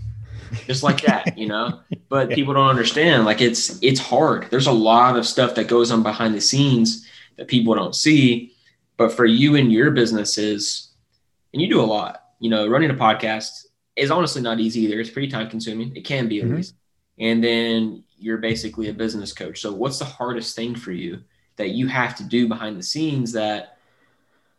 just 0.66 0.84
like 0.84 1.02
that, 1.02 1.38
you 1.38 1.48
know. 1.48 1.80
But 2.10 2.30
people 2.30 2.54
don't 2.54 2.70
understand. 2.70 3.26
Like 3.26 3.42
it's 3.42 3.82
it's 3.82 4.00
hard. 4.00 4.46
There's 4.52 4.68
a 4.68 4.72
lot 4.72 5.18
of 5.18 5.26
stuff 5.26 5.56
that 5.56 5.68
goes 5.68 5.90
on 5.90 6.04
behind 6.04 6.36
the 6.36 6.42
scenes 6.42 7.08
that 7.38 7.48
people 7.48 7.74
don't 7.74 7.96
see. 7.96 8.54
But 8.98 9.12
for 9.12 9.26
you 9.26 9.56
and 9.56 9.74
your 9.74 9.90
businesses, 9.90 10.92
and 11.54 11.62
you 11.62 11.68
do 11.68 11.82
a 11.82 11.84
lot. 11.86 12.24
You 12.40 12.52
know, 12.52 12.68
running 12.68 12.92
a 12.92 12.94
podcast 12.94 13.66
is 13.96 14.12
honestly 14.12 14.44
not 14.44 14.60
easy 14.60 14.82
either. 14.82 15.00
It's 15.00 15.10
pretty 15.10 15.28
time 15.28 15.50
consuming. 15.50 15.96
It 15.96 16.06
can 16.06 16.28
be 16.28 16.40
at 16.40 16.46
mm-hmm. 16.46 16.58
least. 16.58 16.76
And 17.20 17.44
then 17.44 18.04
you're 18.18 18.38
basically 18.38 18.90
a 18.90 18.94
business 18.94 19.34
coach. 19.34 19.62
So 19.62 19.72
what's 19.72 20.00
the 20.00 20.06
hardest 20.06 20.56
thing 20.56 20.76
for 20.76 20.92
you 20.92 21.22
that 21.58 21.70
you 21.70 21.88
have 21.88 22.16
to 22.18 22.24
do 22.24 22.48
behind 22.48 22.78
the 22.78 22.84
scenes 22.84 23.32
that 23.34 23.73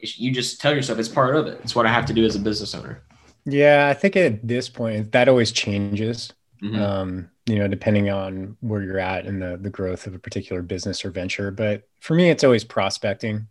you 0.04 0.30
just 0.32 0.60
tell 0.60 0.74
yourself 0.74 0.98
it's 0.98 1.08
part 1.08 1.36
of 1.36 1.46
it. 1.46 1.60
It's 1.62 1.74
what 1.74 1.86
I 1.86 1.92
have 1.92 2.06
to 2.06 2.12
do 2.12 2.24
as 2.24 2.36
a 2.36 2.40
business 2.40 2.74
owner. 2.74 3.02
Yeah, 3.44 3.88
I 3.88 3.94
think 3.94 4.16
at 4.16 4.46
this 4.46 4.68
point 4.68 5.12
that 5.12 5.28
always 5.28 5.52
changes. 5.52 6.32
Mhm. 6.62 6.78
Um, 6.78 7.30
you 7.46 7.58
know, 7.58 7.68
depending 7.68 8.08
on 8.08 8.56
where 8.60 8.82
you're 8.82 8.98
at 8.98 9.26
in 9.26 9.38
the 9.38 9.58
the 9.60 9.70
growth 9.70 10.06
of 10.06 10.14
a 10.14 10.18
particular 10.18 10.62
business 10.62 11.04
or 11.04 11.10
venture. 11.10 11.50
But 11.50 11.82
for 12.00 12.14
me, 12.14 12.30
it's 12.30 12.44
always 12.44 12.64
prospecting. 12.64 13.46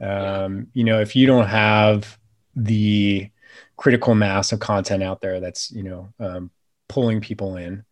Yeah. 0.00 0.44
Um, 0.44 0.68
you 0.72 0.84
know, 0.84 1.00
if 1.00 1.14
you 1.14 1.26
don't 1.26 1.48
have 1.48 2.18
the 2.56 3.30
critical 3.76 4.14
mass 4.14 4.50
of 4.52 4.60
content 4.60 5.02
out 5.02 5.20
there 5.20 5.40
that's 5.40 5.70
you 5.70 5.82
know 5.82 6.12
um, 6.20 6.50
pulling 6.88 7.20
people 7.20 7.56
in, 7.56 7.84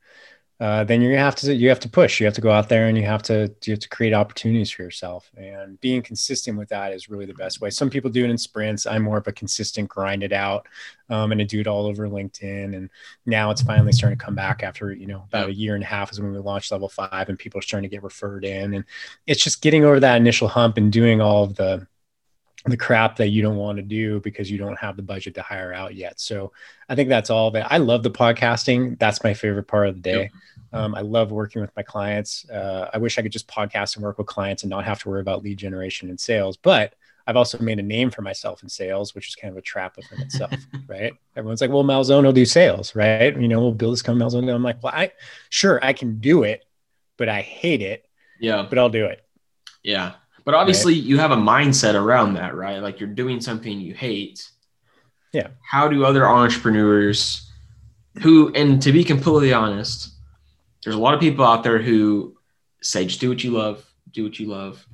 uh, 0.59 0.85
then 0.85 1.03
you're 1.03 1.13
gonna 1.13 1.23
have 1.23 1.35
to 1.37 1.55
you 1.55 1.69
have 1.69 1.81
to 1.81 1.89
push. 1.89 2.19
You 2.19 2.25
have 2.25 2.35
to 2.35 2.41
go 2.41 2.51
out 2.51 2.71
there 2.71 2.89
and 2.89 2.97
you 2.97 3.05
have 3.05 3.23
to 3.25 3.55
you 3.65 3.73
have 3.75 3.81
to 3.81 3.89
create 3.91 4.15
opportunities 4.15 4.71
for 4.71 4.83
yourself. 4.83 5.31
And 5.37 5.79
being 5.83 6.01
consistent 6.01 6.57
with 6.57 6.71
that 6.71 6.95
is 6.95 7.11
really 7.11 7.27
the 7.27 7.35
best 7.35 7.61
way. 7.61 7.69
Some 7.69 7.91
people 7.91 8.11
do 8.11 8.25
it 8.25 8.31
in 8.31 8.39
sprints. 8.39 8.87
I'm 8.87 9.03
more 9.03 9.19
of 9.19 9.27
a 9.27 9.33
consistent, 9.33 9.91
grind 9.91 10.23
it 10.23 10.33
out, 10.33 10.67
um, 11.11 11.33
and 11.33 11.43
I 11.43 11.45
do 11.45 11.61
it 11.61 11.67
all 11.67 11.87
over 11.87 12.09
LinkedIn. 12.09 12.75
And 12.75 12.89
now 13.27 13.51
it's 13.51 13.61
finally 13.61 13.93
starting 13.93 14.19
to 14.19 14.25
come 14.25 14.35
back 14.35 14.63
after 14.63 14.93
you 14.93 15.07
know 15.07 15.25
about 15.29 15.51
a 15.51 15.55
year 15.55 15.75
and 15.75 15.85
a 15.85 15.87
half 15.87 16.11
is 16.11 16.21
when 16.21 16.33
we 16.33 16.39
launched 16.39 16.73
Level 16.73 16.89
Five, 16.89 17.29
and 17.29 17.39
people 17.39 17.59
are 17.59 17.63
starting 17.63 17.91
to 17.91 17.95
get 17.95 18.03
referred 18.03 18.47
in. 18.47 18.75
And 18.75 18.85
it's 19.27 19.45
just 19.45 19.61
getting 19.61 19.85
over 19.85 20.01
that 20.01 20.17
initial 20.17 20.49
hump 20.49 20.79
and 20.79 20.91
doing 20.91 21.21
all 21.21 21.45
of 21.45 21.57
the 21.57 21.87
the 22.71 22.77
crap 22.77 23.17
that 23.17 23.29
you 23.29 23.43
don't 23.43 23.57
want 23.57 23.77
to 23.77 23.83
do 23.83 24.21
because 24.21 24.51
you 24.51 24.59
don't 24.59 24.79
have 24.79 24.97
the 24.97 25.03
budget 25.03 25.35
to 25.35 25.43
hire 25.43 25.73
out 25.73 25.95
yet. 25.95 26.19
So 26.21 26.53
I 26.89 26.95
think 26.95 27.09
that's 27.09 27.31
all 27.31 27.55
it. 27.55 27.65
I 27.69 27.79
love 27.79 28.03
the 28.03 28.11
podcasting. 28.11 28.99
That's 28.99 29.23
my 29.23 29.35
favorite 29.35 29.69
part 29.69 29.89
of 29.89 29.95
the 29.95 30.01
day. 30.01 30.21
Yep. 30.23 30.33
Um, 30.73 30.95
I 30.95 31.01
love 31.01 31.31
working 31.31 31.63
with 31.63 31.71
my 31.77 31.83
clients. 31.83 32.49
Uh, 32.51 32.91
I 32.93 32.99
wish 32.99 33.19
I 33.19 33.23
could 33.23 33.33
just 33.33 33.49
podcast 33.49 33.97
and 33.97 34.05
work 34.05 34.19
with 34.19 34.27
clients 34.27 34.63
and 34.63 34.71
not 34.71 34.85
have 34.85 35.01
to 35.03 35.09
worry 35.09 35.21
about 35.21 35.43
lead 35.43 35.59
generation 35.59 36.09
and 36.11 36.19
sales. 36.19 36.57
But 36.57 36.95
I've 37.27 37.37
also 37.37 37.59
made 37.59 37.79
a 37.79 37.83
name 37.83 38.11
for 38.11 38.23
myself 38.23 38.63
in 38.63 38.69
sales, 38.69 39.15
which 39.15 39.29
is 39.29 39.35
kind 39.35 39.51
of 39.53 39.59
a 39.59 39.63
trap 39.63 39.97
within 39.97 40.21
itself, 40.21 40.53
right? 40.87 41.13
Everyone's 41.37 41.61
like, 41.61 41.71
"Well, 41.71 41.83
Malzone 41.85 42.25
will 42.25 42.33
do 42.33 42.45
sales, 42.45 42.95
right? 42.95 43.37
You 43.41 43.49
know, 43.49 43.61
we'll 43.61 43.73
build 43.73 43.95
this 43.95 44.03
company, 44.03 44.29
Malzone." 44.29 44.53
I'm 44.55 44.63
like, 44.63 44.83
"Well, 44.83 44.93
I 44.95 45.13
sure 45.51 45.85
I 45.85 45.93
can 45.93 46.19
do 46.19 46.43
it, 46.45 46.65
but 47.17 47.29
I 47.29 47.41
hate 47.41 47.83
it, 47.83 48.05
Yeah. 48.39 48.67
but 48.69 48.79
I'll 48.79 48.91
do 48.91 49.07
it." 49.07 49.25
Yeah. 49.83 50.15
But 50.47 50.55
obviously, 50.55 50.95
you 50.95 51.19
have 51.19 51.33
a 51.33 51.37
mindset 51.37 51.95
around 51.95 52.35
that, 52.35 52.55
right? 52.55 52.79
Like 52.79 53.01
you're 53.01 53.09
doing 53.09 53.41
something 53.41 53.81
you 53.81 53.95
hate. 53.95 54.49
Yeah. 55.33 55.49
How 55.61 55.89
do 55.89 56.05
other 56.05 56.27
entrepreneurs 56.27 57.51
who, 58.23 58.53
and 58.55 58.81
to 58.83 58.93
be 58.93 59.03
completely 59.03 59.53
honest, 59.53 60.15
there's 60.85 60.95
a 60.95 61.01
lot 61.01 61.15
of 61.15 61.21
people 61.21 61.45
out 61.45 61.65
there 61.65 61.83
who 61.83 62.39
say, 62.81 63.07
just 63.07 63.21
do 63.21 63.29
what 63.29 63.43
you 63.43 63.51
love, 63.51 63.85
do 64.13 64.23
what 64.23 64.39
you 64.39 64.47
love. 64.47 64.87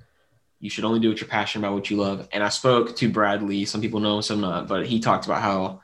You 0.59 0.71
should 0.71 0.85
only 0.85 1.01
do 1.01 1.11
what 1.11 1.21
you're 1.21 1.29
passionate 1.29 1.67
about, 1.67 1.75
what 1.75 1.91
you 1.91 1.99
love. 1.99 2.27
And 2.33 2.43
I 2.43 2.49
spoke 2.49 2.97
to 2.97 3.11
Bradley. 3.11 3.67
Some 3.67 3.83
people 3.83 4.01
know, 4.01 4.23
some 4.23 4.41
not, 4.41 4.69
but 4.69 4.87
he 4.87 5.01
talked 5.01 5.27
about 5.27 5.43
how 5.43 5.83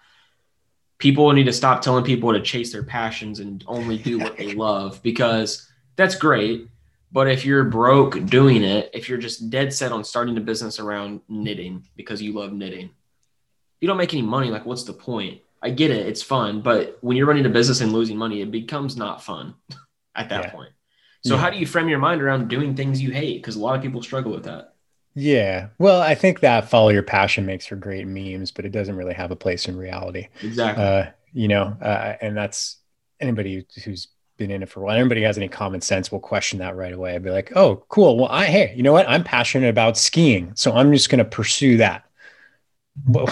people 0.96 1.30
need 1.32 1.44
to 1.44 1.52
stop 1.52 1.82
telling 1.82 2.04
people 2.04 2.32
to 2.32 2.40
chase 2.40 2.72
their 2.72 2.84
passions 2.84 3.38
and 3.38 3.62
only 3.66 3.98
do 3.98 4.18
what 4.18 4.38
they 4.38 4.54
love 4.54 5.02
because 5.02 5.68
that's 5.96 6.14
great. 6.14 6.68
But 7.10 7.28
if 7.30 7.44
you're 7.44 7.64
broke 7.64 8.24
doing 8.26 8.62
it, 8.62 8.90
if 8.92 9.08
you're 9.08 9.18
just 9.18 9.48
dead 9.50 9.72
set 9.72 9.92
on 9.92 10.04
starting 10.04 10.36
a 10.36 10.40
business 10.40 10.78
around 10.78 11.20
knitting 11.28 11.84
because 11.96 12.20
you 12.20 12.32
love 12.32 12.52
knitting, 12.52 12.90
you 13.80 13.88
don't 13.88 13.96
make 13.96 14.12
any 14.12 14.22
money. 14.22 14.50
Like, 14.50 14.66
what's 14.66 14.84
the 14.84 14.92
point? 14.92 15.40
I 15.62 15.70
get 15.70 15.90
it, 15.90 16.06
it's 16.06 16.22
fun, 16.22 16.60
but 16.60 16.98
when 17.00 17.16
you're 17.16 17.26
running 17.26 17.46
a 17.46 17.48
business 17.48 17.80
and 17.80 17.92
losing 17.92 18.16
money, 18.16 18.42
it 18.42 18.50
becomes 18.50 18.96
not 18.96 19.22
fun 19.24 19.54
at 20.14 20.28
that 20.28 20.44
Yeah. 20.44 20.50
point. 20.50 20.70
So, 21.24 21.34
Yeah. 21.34 21.40
how 21.40 21.50
do 21.50 21.56
you 21.58 21.66
frame 21.66 21.88
your 21.88 21.98
mind 21.98 22.22
around 22.22 22.48
doing 22.48 22.76
things 22.76 23.02
you 23.02 23.10
hate? 23.10 23.38
Because 23.42 23.56
a 23.56 23.58
lot 23.60 23.74
of 23.74 23.82
people 23.82 24.02
struggle 24.02 24.30
with 24.32 24.44
that. 24.44 24.74
Yeah. 25.14 25.68
Well, 25.78 26.00
I 26.00 26.14
think 26.14 26.40
that 26.40 26.68
follow 26.70 26.90
your 26.90 27.02
passion 27.02 27.44
makes 27.44 27.66
for 27.66 27.74
great 27.74 28.06
memes, 28.06 28.52
but 28.52 28.64
it 28.66 28.70
doesn't 28.70 28.94
really 28.94 29.14
have 29.14 29.32
a 29.32 29.36
place 29.36 29.66
in 29.66 29.76
reality. 29.76 30.28
Exactly. 30.44 30.84
Uh, 30.84 31.06
you 31.32 31.48
know, 31.48 31.76
uh, 31.82 32.14
and 32.20 32.36
that's 32.36 32.76
anybody 33.18 33.66
who's 33.84 34.08
been 34.38 34.50
in 34.50 34.62
it 34.62 34.70
for 34.70 34.80
a 34.80 34.84
while. 34.84 34.96
Anybody 34.96 35.22
has 35.22 35.36
any 35.36 35.48
common 35.48 35.82
sense 35.82 36.10
will 36.10 36.20
question 36.20 36.60
that 36.60 36.76
right 36.76 36.92
away. 36.92 37.14
I'd 37.14 37.22
be 37.22 37.30
like, 37.30 37.52
oh, 37.54 37.84
cool. 37.88 38.16
Well, 38.16 38.28
I, 38.30 38.46
hey, 38.46 38.72
you 38.74 38.82
know 38.82 38.92
what? 38.92 39.08
I'm 39.08 39.24
passionate 39.24 39.68
about 39.68 39.98
skiing. 39.98 40.52
So 40.54 40.72
I'm 40.72 40.92
just 40.92 41.10
going 41.10 41.18
to 41.18 41.24
pursue 41.24 41.76
that. 41.78 42.04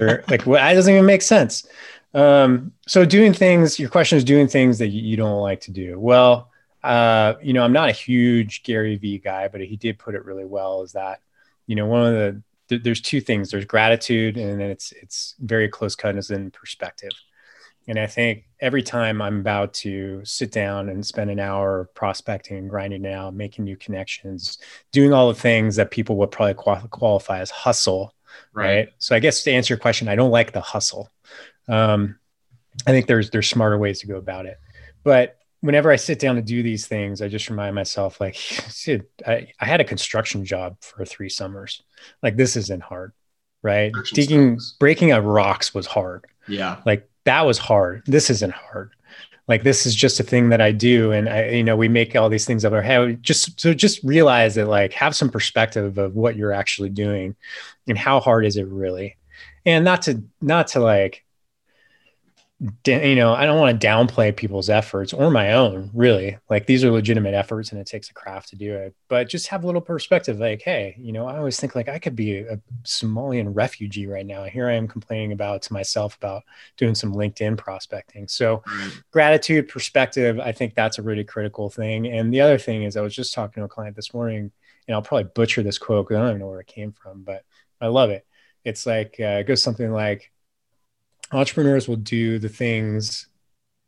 Like, 0.00 0.46
well, 0.46 0.62
that 0.62 0.74
doesn't 0.74 0.92
even 0.92 1.06
make 1.06 1.22
sense. 1.22 1.66
Um, 2.14 2.72
so 2.86 3.04
doing 3.04 3.32
things, 3.32 3.78
your 3.78 3.88
question 3.88 4.16
is 4.16 4.22
doing 4.22 4.46
things 4.46 4.78
that 4.78 4.88
you, 4.88 5.16
don't 5.16 5.40
like 5.40 5.60
to 5.62 5.72
do. 5.72 5.98
Well, 5.98 6.50
uh, 6.84 7.34
you 7.42 7.52
know, 7.52 7.64
I'm 7.64 7.72
not 7.72 7.88
a 7.88 7.92
huge 7.92 8.62
Gary 8.62 8.96
Vee 8.96 9.18
guy, 9.18 9.48
but 9.48 9.60
he 9.60 9.76
did 9.76 9.98
put 9.98 10.14
it 10.14 10.24
really 10.24 10.44
well 10.44 10.82
is 10.82 10.92
that, 10.92 11.20
you 11.66 11.74
know, 11.74 11.86
one 11.86 12.06
of 12.06 12.12
the, 12.14 12.42
th- 12.68 12.82
there's 12.84 13.00
two 13.00 13.20
things, 13.20 13.50
there's 13.50 13.64
gratitude 13.64 14.36
and 14.36 14.60
then 14.60 14.70
it's, 14.70 14.92
it's 14.92 15.34
very 15.40 15.68
close 15.68 15.96
cousins 15.96 16.30
in 16.30 16.52
perspective. 16.52 17.12
And 17.88 17.98
I 17.98 18.06
think 18.06 18.44
every 18.60 18.82
time 18.82 19.22
I'm 19.22 19.40
about 19.40 19.72
to 19.74 20.20
sit 20.22 20.52
down 20.52 20.90
and 20.90 21.04
spend 21.04 21.30
an 21.30 21.40
hour 21.40 21.88
prospecting 21.94 22.58
and 22.58 22.68
grinding 22.68 23.06
it 23.06 23.12
out, 23.12 23.34
making 23.34 23.64
new 23.64 23.76
connections, 23.76 24.58
doing 24.92 25.12
all 25.12 25.28
the 25.28 25.40
things 25.40 25.76
that 25.76 25.90
people 25.90 26.16
would 26.16 26.30
probably 26.30 26.54
qual- 26.54 26.86
qualify 26.90 27.40
as 27.40 27.50
hustle, 27.50 28.14
right. 28.52 28.88
So 28.98 29.16
I 29.16 29.20
guess 29.20 29.42
to 29.44 29.52
answer 29.52 29.72
your 29.72 29.80
question, 29.80 30.06
I 30.06 30.16
don't 30.16 30.30
like 30.30 30.52
the 30.52 30.60
hustle. 30.60 31.10
Um, 31.66 32.18
I 32.86 32.90
think 32.90 33.06
there's 33.06 33.30
there's 33.30 33.48
smarter 33.48 33.78
ways 33.78 34.00
to 34.00 34.06
go 34.06 34.16
about 34.16 34.46
it. 34.46 34.58
But 35.02 35.38
whenever 35.60 35.90
I 35.90 35.96
sit 35.96 36.18
down 36.18 36.36
to 36.36 36.42
do 36.42 36.62
these 36.62 36.86
things, 36.86 37.22
I 37.22 37.28
just 37.28 37.48
remind 37.48 37.74
myself, 37.74 38.20
like, 38.20 38.36
dude, 38.84 39.06
I, 39.26 39.48
I 39.60 39.64
had 39.64 39.80
a 39.80 39.84
construction 39.84 40.44
job 40.44 40.76
for 40.80 41.04
three 41.04 41.28
summers. 41.28 41.82
Like 42.22 42.36
this 42.36 42.56
isn't 42.56 42.82
hard, 42.82 43.12
right? 43.62 43.92
Digging, 44.12 44.58
breaking 44.78 45.12
up 45.12 45.24
rocks 45.24 45.74
was 45.74 45.86
hard. 45.86 46.26
Yeah. 46.46 46.80
Like 46.84 47.08
that 47.28 47.44
was 47.44 47.58
hard. 47.58 48.02
This 48.06 48.30
isn't 48.30 48.54
hard. 48.54 48.90
Like 49.48 49.62
this 49.62 49.84
is 49.84 49.94
just 49.94 50.18
a 50.18 50.22
thing 50.22 50.48
that 50.48 50.62
I 50.62 50.72
do, 50.72 51.12
and 51.12 51.28
I, 51.28 51.48
you 51.50 51.62
know, 51.62 51.76
we 51.76 51.88
make 51.88 52.16
all 52.16 52.30
these 52.30 52.46
things 52.46 52.64
up 52.64 52.72
our 52.72 52.80
head. 52.80 53.22
Just 53.22 53.60
so 53.60 53.74
just 53.74 54.02
realize 54.02 54.54
that, 54.54 54.66
like, 54.66 54.94
have 54.94 55.14
some 55.14 55.28
perspective 55.28 55.98
of 55.98 56.14
what 56.14 56.36
you're 56.36 56.52
actually 56.52 56.88
doing, 56.88 57.36
and 57.86 57.98
how 57.98 58.18
hard 58.20 58.46
is 58.46 58.56
it 58.56 58.66
really, 58.66 59.18
and 59.66 59.84
not 59.84 60.02
to 60.02 60.22
not 60.40 60.68
to 60.68 60.80
like 60.80 61.22
you 62.60 63.14
know, 63.14 63.34
I 63.34 63.46
don't 63.46 63.58
want 63.58 63.80
to 63.80 63.86
downplay 63.86 64.34
people's 64.34 64.68
efforts 64.68 65.12
or 65.12 65.30
my 65.30 65.52
own, 65.52 65.90
really. 65.94 66.38
Like 66.50 66.66
these 66.66 66.82
are 66.84 66.90
legitimate 66.90 67.32
efforts 67.32 67.70
and 67.70 67.80
it 67.80 67.86
takes 67.86 68.10
a 68.10 68.14
craft 68.14 68.48
to 68.48 68.56
do 68.56 68.74
it. 68.74 68.96
But 69.06 69.28
just 69.28 69.46
have 69.48 69.62
a 69.62 69.66
little 69.66 69.80
perspective 69.80 70.40
like, 70.40 70.62
hey, 70.62 70.96
you 70.98 71.12
know, 71.12 71.26
I 71.28 71.38
always 71.38 71.60
think 71.60 71.76
like 71.76 71.88
I 71.88 72.00
could 72.00 72.16
be 72.16 72.38
a 72.38 72.60
Somalian 72.82 73.54
refugee 73.54 74.08
right 74.08 74.26
now. 74.26 74.42
Here 74.42 74.68
I 74.68 74.74
am 74.74 74.88
complaining 74.88 75.30
about 75.30 75.62
to 75.62 75.72
myself 75.72 76.16
about 76.16 76.42
doing 76.76 76.96
some 76.96 77.14
LinkedIn 77.14 77.58
prospecting. 77.58 78.26
So 78.26 78.64
gratitude, 79.12 79.68
perspective, 79.68 80.40
I 80.40 80.50
think 80.50 80.74
that's 80.74 80.98
a 80.98 81.02
really 81.02 81.24
critical 81.24 81.70
thing. 81.70 82.08
And 82.08 82.34
the 82.34 82.40
other 82.40 82.58
thing 82.58 82.82
is 82.82 82.96
I 82.96 83.02
was 83.02 83.14
just 83.14 83.34
talking 83.34 83.60
to 83.60 83.66
a 83.66 83.68
client 83.68 83.94
this 83.94 84.12
morning, 84.12 84.50
and 84.88 84.94
I'll 84.94 85.02
probably 85.02 85.30
butcher 85.32 85.62
this 85.62 85.78
quote 85.78 86.08
because 86.08 86.16
I 86.16 86.20
don't 86.22 86.30
even 86.30 86.40
know 86.40 86.48
where 86.48 86.60
it 86.60 86.66
came 86.66 86.90
from, 86.90 87.22
but 87.22 87.44
I 87.80 87.86
love 87.86 88.10
it. 88.10 88.26
It's 88.64 88.84
like 88.84 89.16
uh, 89.20 89.38
it 89.40 89.46
goes 89.46 89.62
something 89.62 89.92
like 89.92 90.32
entrepreneurs 91.32 91.88
will 91.88 91.96
do 91.96 92.38
the 92.38 92.48
things 92.48 93.26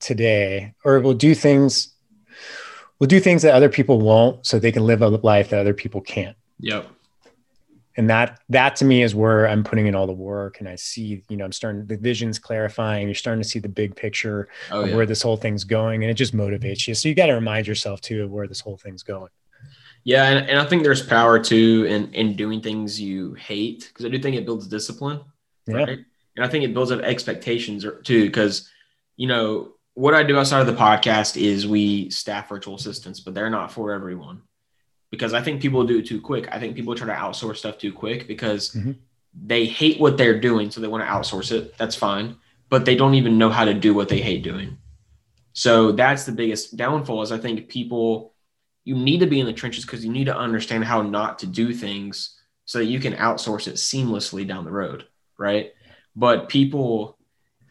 today 0.01 0.75
or 0.85 0.99
will 1.01 1.15
do 1.15 1.35
things 1.35 1.95
will 2.99 3.07
do 3.07 3.21
things 3.21 3.43
that 3.43 3.55
other 3.55 3.69
people 3.69 4.01
won't 4.01 4.47
so 4.47 4.59
they 4.59 4.73
can 4.73 4.85
live 4.85 5.03
a 5.03 5.09
life 5.09 5.51
that 5.51 5.61
other 5.61 5.75
people 5.75 6.01
can't 6.01 6.37
Yep. 6.61 6.87
and 7.97 8.09
that 8.11 8.41
that 8.49 8.77
to 8.77 8.85
me 8.85 9.03
is 9.03 9.15
where 9.15 9.47
i'm 9.49 9.63
putting 9.65 9.87
in 9.87 9.95
all 9.95 10.07
the 10.07 10.13
work 10.13 10.59
and 10.61 10.69
i 10.69 10.75
see 10.77 11.23
you 11.29 11.37
know 11.37 11.45
i'm 11.45 11.53
starting 11.53 11.87
the 11.87 11.97
vision's 11.97 12.39
clarifying 12.39 13.09
you're 13.09 13.15
starting 13.15 13.43
to 13.43 13.49
see 13.49 13.59
the 13.59 13.69
big 13.69 13.95
picture 13.97 14.49
Oh, 14.71 14.83
of 14.83 14.89
yeah. 14.91 14.97
where 14.97 15.07
this 15.07 15.23
whole 15.23 15.37
thing's 15.37 15.65
going 15.65 16.03
and 16.03 16.11
it 16.11 16.15
just 16.15 16.35
motivates 16.35 16.87
you 16.89 16.95
so 16.95 17.09
you 17.09 17.15
got 17.15 17.27
to 17.27 17.35
remind 17.35 17.67
yourself 17.67 18.01
too 18.01 18.23
of 18.25 18.31
where 18.31 18.47
this 18.47 18.61
whole 18.61 18.77
thing's 18.79 19.03
going 19.03 19.31
Yeah, 20.05 20.25
and, 20.31 20.49
and 20.49 20.59
I 20.59 20.65
think 20.65 20.83
there's 20.83 21.03
power 21.05 21.39
too 21.39 21.85
in 21.89 22.13
in 22.15 22.37
doing 22.37 22.61
things 22.63 22.99
you 22.99 23.35
hate 23.35 23.89
because 23.89 24.07
I 24.07 24.09
do 24.09 24.19
think 24.19 24.37
it 24.37 24.47
builds 24.47 24.67
discipline, 24.67 25.21
yeah 25.67 25.75
right? 25.77 25.99
And 26.37 26.45
I 26.45 26.49
think 26.49 26.65
it 26.65 26.75
builds 26.75 26.91
up 26.91 27.01
expectations 27.01 27.85
too 28.05 28.25
because 28.27 28.69
you 29.17 29.27
know 29.27 29.73
what 29.95 30.15
I 30.15 30.23
do 30.23 30.39
outside 30.39 30.61
of 30.61 30.67
the 30.67 30.73
podcast 30.81 31.41
is 31.41 31.67
we 31.67 32.09
staff 32.11 32.49
virtual 32.49 32.77
assistants, 32.77 33.21
but 33.21 33.35
they're 33.35 33.51
not 33.51 33.73
for 33.73 33.93
everyone 33.93 34.43
because 35.11 35.35
I 35.35 35.43
think 35.43 35.61
people 35.61 35.85
do 35.85 35.99
it 35.99 36.07
too 36.07 36.21
quick. 36.21 36.49
I 36.53 36.59
think 36.61 36.77
people 36.77 36.95
try 36.95 37.09
to 37.09 37.13
outsource 37.21 37.57
stuff 37.57 37.77
too 37.79 37.93
quick 37.93 38.29
because 38.29 38.71
Mhm. 38.71 38.97
they 39.35 39.67
hate 39.67 40.01
what 40.01 40.17
they're 40.17 40.41
doing, 40.41 40.71
so 40.71 40.81
they 40.81 40.89
want 40.89 41.03
to 41.05 41.09
outsource 41.11 41.53
it. 41.53 41.77
That's 41.77 41.97
fine, 41.97 42.37
but 42.69 42.85
they 42.85 42.95
don't 42.95 43.15
even 43.15 43.37
know 43.37 43.51
how 43.51 43.65
to 43.65 43.75
do 43.75 43.93
what 43.93 44.09
they 44.09 44.21
hate 44.21 44.43
doing. 44.43 44.79
So 45.53 45.93
that's 45.93 46.25
the 46.25 46.33
biggest 46.33 46.77
downfall. 46.77 47.23
Is 47.23 47.33
I 47.33 47.39
think 47.39 47.69
people 47.69 48.35
you 48.85 48.95
need 48.97 49.21
to 49.21 49.27
be 49.27 49.41
in 49.41 49.47
the 49.47 49.53
trenches 49.53 49.85
because 49.85 50.05
you 50.05 50.11
need 50.11 50.25
to 50.25 50.37
understand 50.37 50.85
how 50.85 51.03
not 51.03 51.39
to 51.41 51.47
do 51.47 51.75
things 51.75 52.41
so 52.65 52.79
that 52.79 52.87
you 52.87 52.99
can 52.99 53.13
outsource 53.15 53.69
it 53.69 53.75
seamlessly 53.75 54.47
down 54.47 54.65
the 54.65 54.71
road, 54.71 55.07
right? 55.39 55.73
But 56.17 56.49
people 56.49 57.17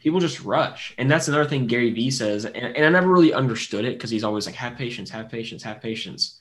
people 0.01 0.19
just 0.19 0.41
rush. 0.43 0.93
And 0.97 1.11
that's 1.11 1.27
another 1.27 1.45
thing 1.45 1.67
Gary 1.67 1.91
Vee 1.91 2.09
says. 2.11 2.45
And, 2.45 2.55
and 2.55 2.85
I 2.85 2.89
never 2.89 3.07
really 3.07 3.33
understood 3.33 3.85
it 3.85 3.97
because 3.97 4.09
he's 4.09 4.23
always 4.23 4.45
like, 4.45 4.55
have 4.55 4.77
patience, 4.77 5.09
have 5.09 5.29
patience, 5.29 5.61
have 5.63 5.81
patience. 5.81 6.39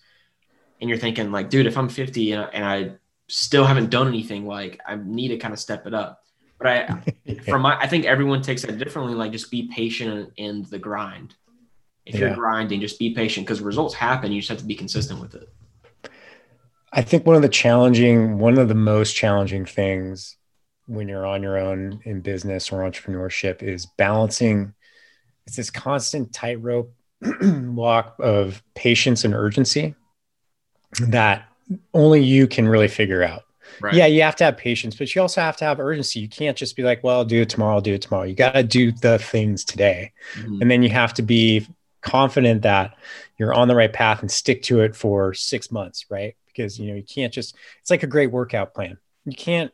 And 0.80 0.88
you're 0.88 0.98
thinking, 0.98 1.32
like, 1.32 1.50
dude, 1.50 1.66
if 1.66 1.76
I'm 1.76 1.88
50 1.88 2.32
and 2.32 2.42
I, 2.44 2.48
and 2.52 2.64
I 2.64 2.92
still 3.26 3.64
haven't 3.64 3.90
done 3.90 4.06
anything, 4.06 4.46
like, 4.46 4.80
I 4.86 4.94
need 4.94 5.28
to 5.28 5.38
kind 5.38 5.52
of 5.52 5.58
step 5.58 5.86
it 5.88 5.94
up. 5.94 6.22
But 6.58 6.66
I, 6.68 7.02
from 7.48 7.62
my, 7.62 7.76
I 7.76 7.88
think 7.88 8.04
everyone 8.04 8.42
takes 8.42 8.62
that 8.62 8.78
differently. 8.78 9.14
Like, 9.14 9.32
just 9.32 9.50
be 9.50 9.68
patient 9.74 10.32
in 10.36 10.64
the 10.70 10.78
grind. 10.78 11.34
If 12.06 12.14
Yeah. 12.14 12.28
you're 12.28 12.36
grinding, 12.36 12.80
just 12.80 12.98
be 13.00 13.12
patient 13.12 13.44
because 13.44 13.60
results 13.60 13.92
happen. 13.94 14.30
You 14.30 14.40
just 14.40 14.50
have 14.50 14.58
to 14.58 14.64
be 14.64 14.76
consistent 14.76 15.20
with 15.20 15.34
it. 15.34 15.48
I 16.92 17.02
think 17.02 17.26
one 17.26 17.34
of 17.36 17.42
the 17.42 17.48
challenging, 17.48 18.38
one 18.38 18.56
of 18.56 18.68
the 18.68 18.74
most 18.74 19.14
challenging 19.14 19.66
things 19.66 20.36
when 20.88 21.06
you're 21.06 21.26
on 21.26 21.42
your 21.42 21.58
own 21.58 22.00
in 22.04 22.20
business 22.20 22.72
or 22.72 22.80
entrepreneurship 22.80 23.62
is 23.62 23.86
balancing. 23.86 24.74
It's 25.46 25.56
this 25.56 25.70
constant 25.70 26.32
tightrope 26.32 26.92
walk 27.42 28.16
of 28.18 28.62
patience 28.74 29.24
and 29.24 29.34
urgency 29.34 29.94
that 31.00 31.46
only 31.92 32.22
you 32.22 32.46
can 32.46 32.66
really 32.68 32.88
figure 32.88 33.22
out. 33.22 33.44
Right. 33.80 33.94
Yeah, 33.94 34.06
you 34.06 34.22
have 34.22 34.34
to 34.36 34.44
have 34.44 34.56
patience, 34.56 34.96
but 34.96 35.14
you 35.14 35.20
also 35.20 35.40
have 35.40 35.56
to 35.58 35.64
have 35.66 35.78
urgency. 35.78 36.20
You 36.20 36.28
can't 36.28 36.56
just 36.56 36.74
be 36.74 36.82
like, 36.82 37.04
well, 37.04 37.18
I'll 37.18 37.24
do 37.24 37.42
it 37.42 37.50
tomorrow, 37.50 37.74
I'll 37.74 37.80
do 37.80 37.94
it 37.94 38.02
tomorrow. 38.02 38.24
You 38.24 38.34
got 38.34 38.52
to 38.52 38.62
do 38.62 38.90
the 38.90 39.18
things 39.18 39.64
today. 39.64 40.12
Mhm. 40.34 40.62
And 40.62 40.70
then 40.70 40.82
you 40.82 40.88
have 40.88 41.14
to 41.14 41.22
be 41.22 41.66
confident 42.00 42.62
that 42.62 42.96
you're 43.38 43.54
on 43.54 43.68
the 43.68 43.74
right 43.76 43.92
path 43.92 44.20
and 44.20 44.30
stick 44.30 44.62
to 44.64 44.80
it 44.80 44.96
for 44.96 45.34
six 45.34 45.70
months, 45.70 46.06
right? 46.10 46.34
Because, 46.46 46.78
you 46.78 46.88
know, 46.88 46.96
you 46.96 47.02
can't 47.02 47.32
just, 47.32 47.54
it's 47.80 47.90
like 47.90 48.02
a 48.02 48.08
great 48.08 48.32
workout 48.32 48.74
plan. 48.74 48.96
You 49.26 49.36
can't 49.36 49.70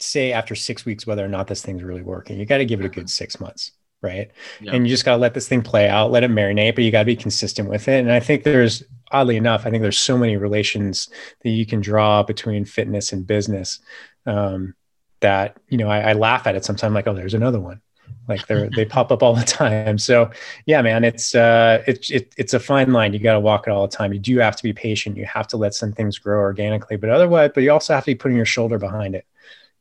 say 0.00 0.32
after 0.32 0.54
six 0.54 0.84
weeks 0.84 1.06
whether 1.06 1.24
or 1.24 1.28
not 1.28 1.46
this 1.46 1.62
thing's 1.62 1.82
really 1.82 2.02
working. 2.02 2.38
You 2.38 2.46
got 2.46 2.58
to 2.58 2.64
give 2.64 2.80
it 2.80 2.86
a 2.86 2.88
good 2.88 3.10
six 3.10 3.40
months, 3.40 3.72
right? 4.02 4.30
Yeah. 4.60 4.72
And 4.72 4.86
you 4.86 4.92
just 4.92 5.04
got 5.04 5.12
to 5.12 5.20
let 5.20 5.34
this 5.34 5.48
thing 5.48 5.62
play 5.62 5.88
out, 5.88 6.10
let 6.10 6.24
it 6.24 6.30
marinate, 6.30 6.74
but 6.74 6.84
you 6.84 6.90
got 6.90 7.00
to 7.00 7.06
be 7.06 7.16
consistent 7.16 7.68
with 7.68 7.88
it. 7.88 8.00
And 8.00 8.12
I 8.12 8.20
think 8.20 8.44
there's, 8.44 8.82
oddly 9.10 9.36
enough, 9.36 9.66
I 9.66 9.70
think 9.70 9.82
there's 9.82 9.98
so 9.98 10.16
many 10.16 10.36
relations 10.36 11.08
that 11.42 11.50
you 11.50 11.66
can 11.66 11.80
draw 11.80 12.22
between 12.22 12.64
fitness 12.64 13.12
and 13.12 13.26
business 13.26 13.80
um, 14.26 14.74
that, 15.20 15.56
you 15.68 15.78
know, 15.78 15.88
I, 15.88 16.10
I 16.10 16.12
laugh 16.12 16.46
at 16.46 16.54
it 16.54 16.64
sometimes 16.64 16.94
like, 16.94 17.06
oh, 17.06 17.14
there's 17.14 17.34
another 17.34 17.60
one. 17.60 17.80
Like 18.28 18.46
they're, 18.46 18.68
they 18.74 18.84
pop 18.96 19.10
up 19.10 19.22
all 19.22 19.34
the 19.34 19.44
time. 19.44 19.98
So 19.98 20.30
yeah, 20.66 20.82
man, 20.82 21.02
it's, 21.02 21.34
uh, 21.34 21.82
it's, 21.86 22.10
it, 22.10 22.34
it's 22.36 22.54
a 22.54 22.60
fine 22.60 22.92
line. 22.92 23.12
You 23.12 23.18
got 23.18 23.32
to 23.32 23.40
walk 23.40 23.66
it 23.66 23.70
all 23.70 23.86
the 23.86 23.96
time. 23.96 24.12
You 24.12 24.18
do 24.18 24.38
have 24.38 24.56
to 24.56 24.62
be 24.62 24.72
patient. 24.72 25.16
You 25.16 25.24
have 25.26 25.48
to 25.48 25.56
let 25.56 25.74
some 25.74 25.92
things 25.92 26.18
grow 26.18 26.38
organically, 26.38 26.96
but 26.96 27.10
otherwise, 27.10 27.50
but 27.54 27.62
you 27.62 27.72
also 27.72 27.94
have 27.94 28.04
to 28.04 28.10
be 28.10 28.14
putting 28.14 28.36
your 28.36 28.46
shoulder 28.46 28.78
behind 28.78 29.14
it, 29.14 29.26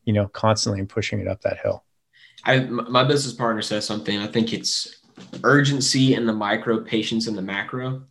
you 0.08 0.14
know, 0.14 0.28
constantly 0.30 0.80
and 0.80 0.88
pushing 0.88 1.20
it 1.20 1.28
up 1.28 1.42
that 1.42 1.60
hill. 1.60 1.84
I, 2.46 2.62
my 2.62 3.04
business 3.04 3.34
partner 3.34 3.62
says 3.62 3.86
something. 3.86 4.18
I 4.18 4.28
think 4.28 4.54
it's 4.54 5.02
urgency 5.44 6.14
in 6.14 6.26
the 6.26 6.32
micro, 6.32 6.80
patience 6.80 7.28
in 7.28 7.36
the 7.36 7.42
macro. 7.42 8.04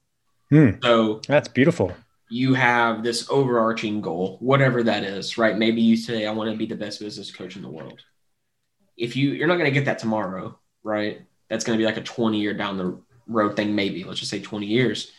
Hmm. 0.51 0.73
So 0.83 1.23
That's 1.27 1.49
beautiful. 1.49 1.95
you 2.29 2.53
have 2.53 3.03
this 3.03 3.31
overarching 3.31 4.03
goal, 4.03 4.37
whatever 4.41 4.83
that 4.83 5.05
is, 5.05 5.39
right? 5.39 5.57
Maybe 5.57 5.81
you 5.81 5.97
say, 5.97 6.27
I 6.27 6.33
want 6.33 6.51
to 6.51 6.57
be 6.57 6.67
the 6.67 6.77
best 6.77 7.01
business 7.01 7.31
coach 7.31 7.57
in 7.57 7.63
the 7.63 7.71
world. 7.71 8.01
If 8.99 9.17
you, 9.17 9.31
you're 9.31 9.49
not 9.49 9.57
going 9.57 9.73
to 9.73 9.75
get 9.75 9.87
that 9.87 9.99
tomorrow, 9.99 10.59
right? 10.83 11.23
That's 11.49 11.65
going 11.65 11.79
to 11.79 11.83
be 11.83 11.87
like 11.87 11.97
a 11.97 12.03
20 12.03 12.39
year 12.39 12.53
down 12.53 12.77
the 12.77 13.01
road 13.27 13.57
thing, 13.57 13.75
maybe. 13.75 14.05
Let's 14.05 14.21
just 14.21 14.31
say 14.31 14.41
20 14.41 14.67
years. 14.67 15.13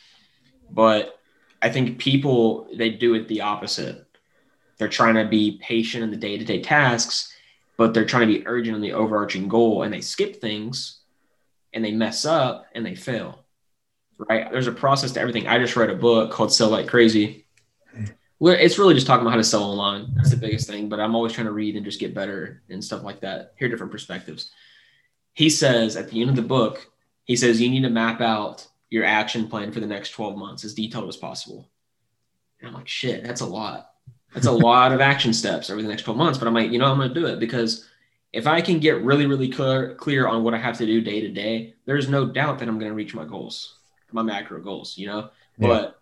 But 0.70 1.20
I 1.60 1.70
think 1.70 1.98
people, 1.98 2.68
they 2.76 2.92
do 2.92 3.16
it 3.16 3.28
the 3.28 3.42
opposite. 3.42 4.07
They're 4.78 4.88
trying 4.88 5.16
to 5.16 5.26
be 5.26 5.60
patient 5.62 6.04
in 6.04 6.12
the 6.12 6.18
day 6.18 6.38
to 6.38 6.46
day 6.46 6.62
tasks, 6.62 7.34
but 7.78 7.94
they're 7.94 8.06
trying 8.06 8.28
to 8.28 8.34
be 8.34 8.48
urgent 8.48 8.76
in 8.76 8.82
the 8.82 8.94
overarching 8.94 9.48
goal 9.48 9.84
and 9.84 9.94
they 9.94 10.02
skip 10.02 10.42
things 10.42 11.00
and 11.74 11.84
they 11.84 11.92
mess 11.92 12.26
up 12.26 12.68
and 12.74 12.86
they 12.86 12.96
fail 12.96 13.46
right? 14.18 14.52
There's 14.52 14.68
a 14.68 14.72
process 14.72 15.12
to 15.14 15.22
everything. 15.22 15.48
I 15.48 15.60
just 15.60 15.76
read 15.76 15.90
a 15.90 15.96
book 15.96 16.32
called 16.32 16.52
Sell 16.52 16.70
Like 16.70 16.88
Crazy. 16.88 17.46
It's 18.40 18.78
really 18.78 18.94
just 18.94 19.08
talking 19.08 19.22
about 19.22 19.32
how 19.32 19.38
to 19.38 19.44
sell 19.44 19.64
online. 19.64 20.12
That's 20.16 20.30
the 20.30 20.38
biggest 20.38 20.68
thing. 20.68 20.90
But 20.90 21.00
I'm 21.00 21.16
always 21.16 21.34
trying 21.34 21.48
to 21.48 21.54
read 21.54 21.76
and 21.76 21.86
just 21.86 22.00
get 22.00 22.14
better 22.14 22.62
and 22.70 22.84
stuff 22.84 23.04
like 23.04 23.22
that. 23.22 23.54
Hear 23.58 23.68
different 23.68 23.92
perspectives. 23.92 24.52
He 25.34 25.50
says 25.50 25.96
at 25.96 26.10
the 26.10 26.22
end 26.22 26.30
of 26.30 26.36
the 26.36 26.42
book, 26.42 26.88
he 27.24 27.36
says 27.36 27.60
you 27.60 27.70
need 27.70 27.82
to 27.82 27.90
map 27.90 28.22
out 28.22 28.68
your 28.90 29.06
action 29.06 29.48
plan 29.48 29.72
for 29.72 29.80
the 29.80 29.88
next 29.88 30.12
12 30.12 30.38
months 30.38 30.64
as 30.64 30.74
detailed 30.74 31.10
as 31.10 31.18
possible. 31.18 31.68
And 32.60 32.70
I'm 32.70 32.74
like, 32.74 32.88
shit, 32.88 33.24
that's 33.24 33.42
a 33.42 33.46
lot. 33.46 33.92
That's 34.38 34.48
a 34.48 34.52
lot 34.52 34.92
of 34.92 35.02
action 35.02 35.34
steps 35.34 35.70
over 35.70 35.82
the 35.82 35.88
next 35.88 36.04
12 36.04 36.18
months. 36.18 36.40
But 36.40 36.48
I'm 36.48 36.54
like, 36.54 36.72
you 36.72 36.80
know, 36.80 36.86
I'm 36.86 36.98
going 36.98 37.10
to 37.10 37.20
do 37.20 37.26
it 37.26 37.40
because 37.40 37.88
if 38.34 38.48
I 38.48 38.62
can 38.62 38.80
get 38.80 39.02
really, 39.02 39.26
really 39.26 39.50
clear, 39.50 39.96
clear 39.96 40.28
on 40.28 40.44
what 40.44 40.54
I 40.54 40.58
have 40.58 40.78
to 40.78 40.86
do 40.86 41.02
day 41.02 41.22
to 41.22 41.30
day, 41.30 41.74
there's 41.86 42.10
no 42.10 42.26
doubt 42.26 42.60
that 42.60 42.68
I'm 42.68 42.80
going 42.80 42.92
to 42.92 42.96
reach 42.96 43.14
my 43.14 43.26
goals 43.26 43.78
my 44.12 44.22
macro 44.22 44.62
goals, 44.62 44.98
you 44.98 45.08
know. 45.08 45.30
Yeah. 45.58 45.68
But 45.68 46.00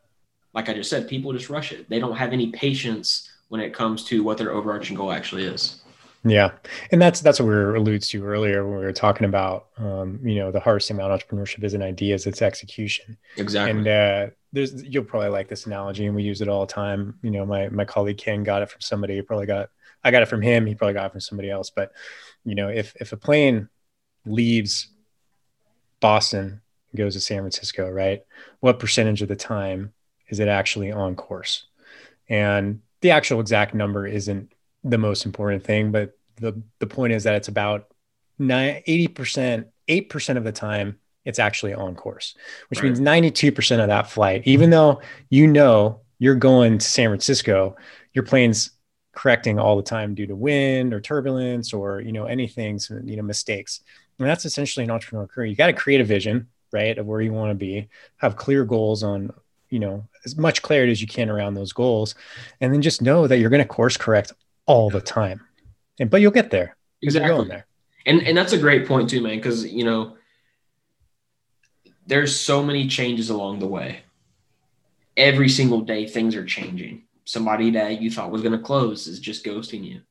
like 0.53 0.69
I 0.69 0.73
just 0.73 0.89
said, 0.89 1.07
people 1.07 1.33
just 1.33 1.49
rush 1.49 1.71
it. 1.71 1.89
They 1.89 1.99
don't 1.99 2.15
have 2.15 2.33
any 2.33 2.51
patience 2.51 3.29
when 3.49 3.61
it 3.61 3.73
comes 3.73 4.03
to 4.05 4.23
what 4.23 4.37
their 4.37 4.51
overarching 4.51 4.95
goal 4.95 5.11
actually 5.11 5.43
is. 5.43 5.81
Yeah, 6.27 6.51
and 6.91 6.99
that's 6.99 7.21
that's 7.21 7.39
what 7.39 7.45
we 7.45 7.53
were 7.53 7.75
alludes 7.75 8.07
to 8.09 8.25
earlier 8.25 8.67
when 8.67 8.79
we 8.79 8.85
were 8.85 8.91
talking 8.91 9.25
about, 9.25 9.67
um, 9.77 10.19
you 10.23 10.35
know, 10.35 10.51
the 10.51 10.59
hardest 10.59 10.87
thing 10.87 10.97
about 10.97 11.11
entrepreneurship 11.11 11.63
isn't 11.63 11.83
ideas, 11.83 12.25
it's 12.25 12.41
execution. 12.41 13.17
Exactly. 13.37 13.77
And 13.77 13.87
uh, 13.87 14.27
there's 14.55 14.83
you'll 14.83 15.03
probably 15.03 15.29
like 15.29 15.49
this 15.49 15.65
analogy, 15.65 16.05
and 16.05 16.15
we 16.15 16.23
use 16.23 16.41
it 16.41 16.47
all 16.47 16.65
the 16.65 16.73
time. 16.73 17.19
You 17.21 17.31
know, 17.31 17.45
my 17.45 17.69
my 17.69 17.85
colleague 17.85 18.17
Ken 18.17 18.43
got 18.43 18.61
it 18.61 18.69
from 18.69 18.81
somebody. 18.81 19.21
Probably 19.21 19.45
got 19.45 19.69
I 20.03 20.11
got 20.11 20.23
it 20.23 20.27
from 20.27 20.41
him. 20.41 20.65
He 20.65 20.75
probably 20.75 20.93
got 20.93 21.07
it 21.07 21.11
from 21.11 21.21
somebody 21.21 21.49
else. 21.51 21.69
But 21.69 21.91
you 22.45 22.55
know, 22.55 22.69
if 22.69 22.95
if 22.99 23.11
a 23.11 23.17
plane 23.17 23.69
leaves 24.25 24.87
Boston 25.99 26.61
goes 26.95 27.13
to 27.15 27.19
San 27.19 27.41
Francisco, 27.41 27.89
right? 27.89 28.21
What 28.61 28.79
percentage 28.79 29.21
of 29.21 29.27
the 29.27 29.35
time 29.35 29.93
is 30.29 30.39
it 30.39 30.47
actually 30.47 30.91
on 30.91 31.15
course? 31.15 31.65
And 32.29 32.81
the 33.01 33.11
actual 33.11 33.41
exact 33.41 33.73
number 33.73 34.07
isn't 34.07 34.53
the 34.83 34.97
most 34.97 35.25
important 35.25 35.63
thing, 35.63 35.91
but 35.91 36.17
the 36.37 36.61
the 36.79 36.87
point 36.87 37.13
is 37.13 37.23
that 37.23 37.35
it's 37.35 37.49
about 37.49 37.87
nine, 38.39 38.81
80%, 38.87 39.65
8% 39.87 40.37
of 40.37 40.43
the 40.43 40.51
time 40.51 40.99
it's 41.25 41.39
actually 41.39 41.73
on 41.73 41.95
course, 41.95 42.35
which 42.69 42.81
Right. 42.81 42.85
means 42.85 42.99
92% 42.99 43.81
of 43.81 43.87
that 43.87 44.09
flight, 44.09 44.43
even 44.45 44.69
though 44.69 45.01
you 45.29 45.47
know 45.47 46.01
you're 46.19 46.35
going 46.35 46.77
to 46.77 46.87
San 46.87 47.09
Francisco, 47.09 47.75
your 48.13 48.23
plane's 48.23 48.71
correcting 49.13 49.59
all 49.59 49.75
the 49.77 49.83
time 49.83 50.13
due 50.13 50.27
to 50.27 50.35
wind 50.35 50.93
or 50.93 50.99
turbulence 51.01 51.73
or 51.73 52.01
you 52.01 52.11
know 52.11 52.25
anything, 52.25 52.79
so, 52.79 52.99
you 53.03 53.15
know, 53.17 53.23
mistakes. 53.23 53.81
And 54.19 54.27
that's 54.27 54.45
essentially 54.45 54.83
an 54.85 54.89
entrepreneurial 54.91 55.29
career. 55.29 55.47
You 55.47 55.55
got 55.55 55.67
to 55.67 55.73
create 55.73 55.99
a 56.01 56.05
vision, 56.05 56.47
right, 56.71 56.97
of 56.97 57.05
where 57.05 57.21
you 57.21 57.33
want 57.33 57.51
to 57.51 57.55
be, 57.55 57.89
have 58.17 58.37
clear 58.37 58.63
goals 58.63 59.03
on, 59.03 59.31
you 59.69 59.79
know, 59.79 60.07
as 60.25 60.37
much 60.37 60.61
clarity 60.61 60.91
as 60.91 61.01
you 61.01 61.07
can 61.07 61.29
around 61.29 61.53
those 61.55 61.73
goals, 61.73 62.15
and 62.61 62.73
then 62.73 62.81
just 62.81 63.01
know 63.01 63.27
that 63.27 63.37
you're 63.39 63.49
going 63.49 63.61
to 63.61 63.67
course 63.67 63.97
correct 63.97 64.31
all 64.67 64.89
the 64.89 65.01
time. 65.01 65.41
And 65.99 66.09
but 66.09 66.21
you'll 66.21 66.31
get 66.31 66.51
there 66.51 66.77
exactly 67.01 67.27
you're 67.27 67.37
going 67.37 67.49
there. 67.49 67.65
And 68.05 68.21
and 68.21 68.37
that's 68.37 68.53
a 68.53 68.57
great 68.57 68.87
point 68.87 69.09
too, 69.09 69.21
man, 69.21 69.37
because 69.37 69.65
you 69.65 69.83
know 69.83 70.17
there's 72.05 72.39
so 72.39 72.63
many 72.63 72.87
changes 72.87 73.29
along 73.29 73.59
the 73.59 73.67
way. 73.67 74.01
Every 75.17 75.49
single 75.49 75.81
day 75.81 76.07
things 76.07 76.35
are 76.35 76.45
changing. 76.45 77.03
Somebody 77.25 77.71
that 77.71 78.01
you 78.01 78.11
thought 78.11 78.31
was 78.31 78.41
going 78.41 78.51
to 78.57 78.63
close 78.63 79.07
is 79.07 79.19
just 79.19 79.45
ghosting 79.45 79.83
you. 79.83 80.01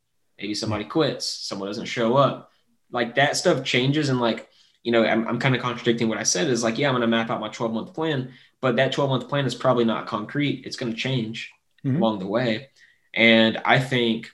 Maybe 0.40 0.54
somebody 0.54 0.84
quits, 0.84 1.26
someone 1.28 1.68
doesn't 1.68 1.84
show 1.86 2.16
up. 2.16 2.50
Like 2.90 3.14
that 3.16 3.36
stuff 3.36 3.64
changes 3.64 4.08
and 4.08 4.20
like, 4.20 4.48
you 4.82 4.92
know, 4.92 5.04
I'm, 5.04 5.26
I'm 5.28 5.38
kind 5.38 5.54
of 5.54 5.62
contradicting 5.62 6.08
what 6.08 6.18
I 6.18 6.22
said 6.24 6.48
is 6.48 6.62
like, 6.64 6.78
yeah, 6.78 6.88
I'm 6.88 6.94
going 6.94 7.02
to 7.02 7.06
map 7.06 7.30
out 7.30 7.40
my 7.40 7.48
12 7.48 7.72
month 7.72 7.94
plan, 7.94 8.32
but 8.60 8.76
that 8.76 8.92
12 8.92 9.10
month 9.10 9.28
plan 9.28 9.46
is 9.46 9.54
probably 9.54 9.84
not 9.84 10.06
concrete. 10.06 10.64
It's 10.66 10.76
going 10.76 10.92
to 10.92 10.98
change 10.98 11.50
Mhm. 11.84 11.98
along 11.98 12.18
the 12.18 12.26
way. 12.26 12.68
And 13.12 13.58
I 13.64 13.78
think, 13.78 14.30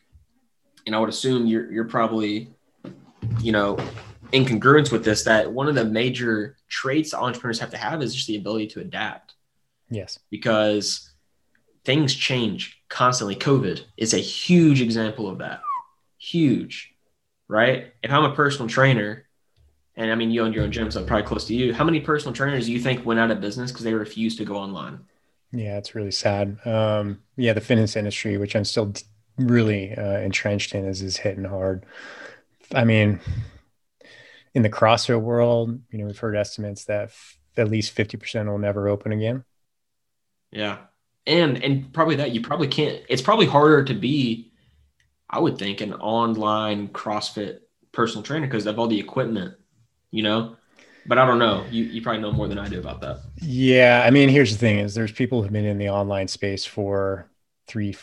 and 0.86 0.94
I 0.94 0.98
would 1.00 1.08
assume 1.08 1.46
you're, 1.46 1.70
you're 1.70 1.84
probably, 1.84 2.48
you 3.40 3.52
know, 3.52 3.76
in 4.32 4.44
congruence 4.44 4.92
with 4.92 5.04
this, 5.04 5.24
that 5.24 5.50
one 5.50 5.68
of 5.68 5.74
the 5.74 5.84
major 5.84 6.56
traits 6.68 7.14
entrepreneurs 7.14 7.58
have 7.58 7.70
to 7.70 7.76
have 7.76 8.02
is 8.02 8.14
just 8.14 8.26
the 8.26 8.36
ability 8.36 8.68
to 8.68 8.80
adapt 8.80 9.34
Yes. 9.90 10.18
because 10.30 11.10
things 11.84 12.14
change 12.14 12.80
constantly. 12.88 13.36
COVID 13.36 13.82
is 13.96 14.14
a 14.14 14.18
huge 14.18 14.80
example 14.80 15.28
of 15.28 15.38
that. 15.38 15.60
Huge, 16.18 16.94
right? 17.48 17.92
If 18.02 18.10
I'm 18.10 18.24
a 18.24 18.34
personal 18.34 18.68
trainer, 18.68 19.26
and 19.96 20.10
I 20.10 20.14
mean, 20.14 20.30
you 20.30 20.42
own 20.42 20.52
your 20.52 20.64
own 20.64 20.72
gym, 20.72 20.90
so 20.90 21.04
probably 21.04 21.26
close 21.26 21.46
to 21.46 21.54
you. 21.54 21.74
How 21.74 21.84
many 21.84 22.00
personal 22.00 22.34
trainers 22.34 22.66
do 22.66 22.72
you 22.72 22.80
think 22.80 23.04
went 23.04 23.20
out 23.20 23.30
of 23.30 23.40
business 23.40 23.70
because 23.72 23.84
they 23.84 23.94
refused 23.94 24.38
to 24.38 24.44
go 24.44 24.56
online? 24.56 25.00
Yeah, 25.52 25.78
it's 25.78 25.94
really 25.94 26.12
sad. 26.12 26.64
Um, 26.64 27.20
yeah, 27.36 27.52
the 27.52 27.60
fitness 27.60 27.96
industry, 27.96 28.38
which 28.38 28.54
I'm 28.54 28.64
still 28.64 28.92
really 29.36 29.94
uh, 29.96 30.18
entrenched 30.20 30.74
in, 30.74 30.84
is 30.84 31.02
is 31.02 31.16
hitting 31.16 31.44
hard. 31.44 31.84
I 32.72 32.84
mean, 32.84 33.18
in 34.54 34.62
the 34.62 34.70
CrossFit 34.70 35.20
world, 35.20 35.80
you 35.90 35.98
know, 35.98 36.06
we've 36.06 36.18
heard 36.18 36.36
estimates 36.36 36.84
that 36.86 37.04
f- 37.04 37.38
at 37.56 37.70
least 37.70 37.96
50% 37.96 38.46
will 38.46 38.58
never 38.58 38.88
open 38.88 39.12
again. 39.12 39.44
Yeah. 40.50 40.78
And 41.26 41.62
and 41.62 41.92
probably 41.92 42.16
that 42.16 42.32
you 42.32 42.40
probably 42.40 42.66
can't 42.66 43.02
it's 43.08 43.22
probably 43.22 43.46
harder 43.46 43.84
to 43.84 43.94
be, 43.94 44.52
I 45.28 45.38
would 45.38 45.58
think, 45.58 45.80
an 45.80 45.92
online 45.94 46.88
CrossFit 46.88 47.60
personal 47.92 48.22
trainer 48.22 48.46
because 48.46 48.66
of 48.66 48.78
all 48.78 48.88
the 48.88 48.98
equipment, 48.98 49.54
you 50.10 50.22
know? 50.22 50.56
But 51.06 51.18
I 51.18 51.26
don't 51.26 51.38
know. 51.38 51.64
You 51.70 51.84
you 51.84 52.02
probably 52.02 52.22
know 52.22 52.32
more 52.32 52.48
than 52.48 52.58
I 52.58 52.68
do 52.68 52.78
about 52.78 53.00
that. 53.02 53.20
Yeah, 53.40 54.02
I 54.04 54.10
mean, 54.10 54.28
here's 54.28 54.52
the 54.52 54.58
thing: 54.58 54.78
is 54.78 54.94
there's 54.94 55.12
people 55.12 55.42
who've 55.42 55.52
been 55.52 55.64
in 55.64 55.78
the 55.78 55.88
online 55.88 56.28
space 56.28 56.64
for 56.64 57.30
three, 57.66 57.96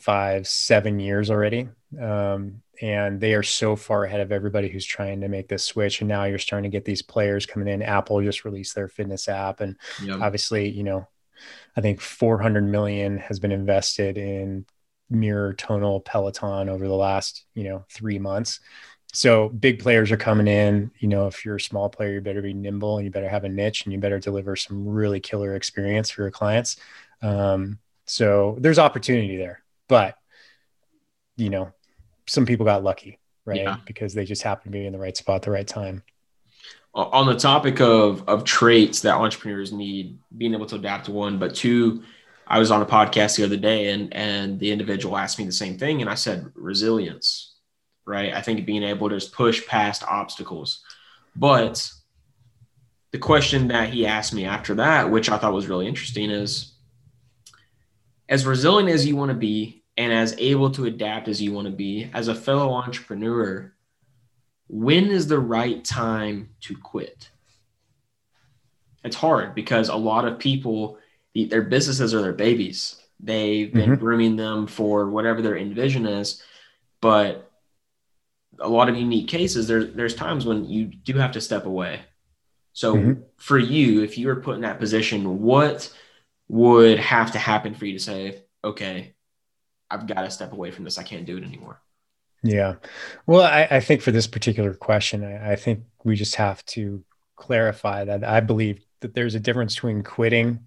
five, 0.00 0.46
seven 0.46 1.00
years 1.00 1.30
already, 1.30 1.68
um, 2.00 2.62
and 2.80 3.20
they 3.20 3.34
are 3.34 3.42
so 3.42 3.76
far 3.76 4.04
ahead 4.04 4.20
of 4.20 4.32
everybody 4.32 4.68
who's 4.68 4.84
trying 4.84 5.20
to 5.20 5.28
make 5.28 5.48
this 5.48 5.64
switch. 5.64 6.00
And 6.00 6.08
now 6.08 6.24
you're 6.24 6.38
starting 6.38 6.70
to 6.70 6.74
get 6.76 6.84
these 6.84 7.02
players 7.02 7.46
coming 7.46 7.68
in. 7.68 7.82
Apple 7.82 8.22
just 8.22 8.44
released 8.44 8.74
their 8.74 8.88
fitness 8.88 9.28
app, 9.28 9.60
and 9.60 9.76
yep. 10.02 10.20
obviously, 10.20 10.68
you 10.68 10.82
know, 10.82 11.06
I 11.76 11.80
think 11.80 12.00
400 12.00 12.64
million 12.64 13.18
has 13.18 13.38
been 13.38 13.52
invested 13.52 14.18
in 14.18 14.66
Mirror, 15.10 15.54
Tonal, 15.54 16.00
Peloton 16.00 16.68
over 16.68 16.86
the 16.86 16.94
last, 16.94 17.44
you 17.54 17.64
know, 17.64 17.84
three 17.90 18.18
months. 18.18 18.60
So 19.12 19.48
big 19.48 19.78
players 19.78 20.10
are 20.10 20.16
coming 20.16 20.48
in. 20.48 20.90
You 20.98 21.08
know, 21.08 21.26
if 21.26 21.44
you're 21.44 21.56
a 21.56 21.60
small 21.60 21.88
player, 21.88 22.14
you 22.14 22.20
better 22.20 22.42
be 22.42 22.54
nimble 22.54 22.98
and 22.98 23.04
you 23.04 23.10
better 23.10 23.28
have 23.28 23.44
a 23.44 23.48
niche 23.48 23.84
and 23.84 23.92
you 23.92 23.98
better 23.98 24.18
deliver 24.18 24.56
some 24.56 24.86
really 24.86 25.20
killer 25.20 25.54
experience 25.54 26.10
for 26.10 26.22
your 26.22 26.30
clients. 26.30 26.76
Um, 27.22 27.78
so 28.06 28.56
there's 28.60 28.78
opportunity 28.78 29.36
there, 29.36 29.62
but 29.88 30.16
you 31.36 31.50
know, 31.50 31.72
some 32.26 32.46
people 32.46 32.66
got 32.66 32.84
lucky, 32.84 33.18
right? 33.44 33.62
Yeah. 33.62 33.76
Because 33.86 34.14
they 34.14 34.24
just 34.24 34.42
happened 34.42 34.72
to 34.72 34.78
be 34.78 34.86
in 34.86 34.92
the 34.92 34.98
right 34.98 35.16
spot 35.16 35.36
at 35.36 35.42
the 35.42 35.50
right 35.50 35.66
time. 35.66 36.02
On 36.94 37.26
the 37.26 37.36
topic 37.36 37.80
of 37.80 38.26
of 38.26 38.44
traits 38.44 39.02
that 39.02 39.16
entrepreneurs 39.16 39.70
need, 39.70 40.18
being 40.36 40.54
able 40.54 40.64
to 40.66 40.76
adapt 40.76 41.06
to 41.06 41.12
one, 41.12 41.38
but 41.38 41.54
two, 41.54 42.02
I 42.46 42.58
was 42.58 42.70
on 42.70 42.80
a 42.80 42.86
podcast 42.86 43.36
the 43.36 43.44
other 43.44 43.56
day 43.56 43.90
and 43.90 44.12
and 44.14 44.58
the 44.58 44.70
individual 44.70 45.16
asked 45.16 45.38
me 45.38 45.44
the 45.44 45.52
same 45.52 45.76
thing 45.76 46.00
and 46.00 46.08
I 46.08 46.14
said 46.14 46.50
resilience, 46.54 47.56
right? 48.06 48.32
I 48.32 48.40
think 48.40 48.64
being 48.64 48.82
able 48.82 49.10
to 49.10 49.16
just 49.16 49.32
push 49.32 49.66
past 49.66 50.04
obstacles. 50.04 50.82
But 51.34 51.90
the 53.12 53.18
question 53.18 53.68
that 53.68 53.90
he 53.90 54.06
asked 54.06 54.32
me 54.32 54.46
after 54.46 54.74
that, 54.76 55.10
which 55.10 55.28
I 55.28 55.36
thought 55.36 55.52
was 55.52 55.68
really 55.68 55.86
interesting, 55.86 56.30
is 56.30 56.72
as 58.28 58.46
resilient 58.46 58.90
as 58.90 59.06
you 59.06 59.16
want 59.16 59.30
to 59.30 59.36
be 59.36 59.84
and 59.96 60.12
as 60.12 60.34
able 60.38 60.70
to 60.72 60.84
adapt 60.84 61.28
as 61.28 61.40
you 61.40 61.52
want 61.52 61.66
to 61.66 61.72
be, 61.72 62.10
as 62.12 62.28
a 62.28 62.34
fellow 62.34 62.72
entrepreneur, 62.72 63.72
when 64.68 65.06
is 65.06 65.26
the 65.26 65.38
right 65.38 65.84
time 65.84 66.50
to 66.62 66.76
quit? 66.76 67.30
It's 69.04 69.16
hard 69.16 69.54
because 69.54 69.88
a 69.88 69.96
lot 69.96 70.26
of 70.26 70.38
people 70.38 70.98
their 71.34 71.62
businesses 71.62 72.14
are 72.14 72.22
their 72.22 72.32
babies. 72.32 73.00
They've 73.20 73.72
been 73.72 73.90
mm-hmm. 73.90 74.00
grooming 74.00 74.36
them 74.36 74.66
for 74.66 75.08
whatever 75.08 75.42
their 75.42 75.56
end 75.56 75.74
vision 75.74 76.06
is, 76.06 76.42
but 77.00 77.50
a 78.58 78.68
lot 78.68 78.88
of 78.88 78.96
unique 78.96 79.28
cases. 79.28 79.68
There's 79.68 79.94
there's 79.94 80.14
times 80.14 80.46
when 80.46 80.64
you 80.64 80.86
do 80.86 81.14
have 81.14 81.32
to 81.32 81.40
step 81.40 81.66
away. 81.66 82.00
So 82.72 82.94
mm-hmm. 82.94 83.22
for 83.36 83.58
you, 83.58 84.02
if 84.02 84.18
you 84.18 84.26
were 84.26 84.36
put 84.36 84.56
in 84.56 84.62
that 84.62 84.78
position, 84.78 85.42
what 85.42 85.92
would 86.48 86.98
have 86.98 87.32
to 87.32 87.38
happen 87.38 87.74
for 87.74 87.86
you 87.86 87.94
to 87.94 88.04
say, 88.04 88.42
okay, 88.62 89.14
I've 89.90 90.06
got 90.06 90.22
to 90.22 90.30
step 90.30 90.52
away 90.52 90.70
from 90.70 90.84
this. 90.84 90.98
I 90.98 91.02
can't 91.02 91.26
do 91.26 91.36
it 91.36 91.44
anymore. 91.44 91.80
Yeah. 92.42 92.76
Well, 93.26 93.42
I, 93.42 93.66
I 93.70 93.80
think 93.80 94.02
for 94.02 94.10
this 94.12 94.26
particular 94.26 94.74
question, 94.74 95.24
I, 95.24 95.52
I 95.52 95.56
think 95.56 95.84
we 96.04 96.16
just 96.16 96.36
have 96.36 96.64
to 96.66 97.04
clarify 97.36 98.04
that 98.04 98.24
I 98.24 98.40
believe 98.40 98.84
that 99.00 99.14
there's 99.14 99.34
a 99.34 99.40
difference 99.40 99.74
between 99.74 100.02
quitting 100.02 100.60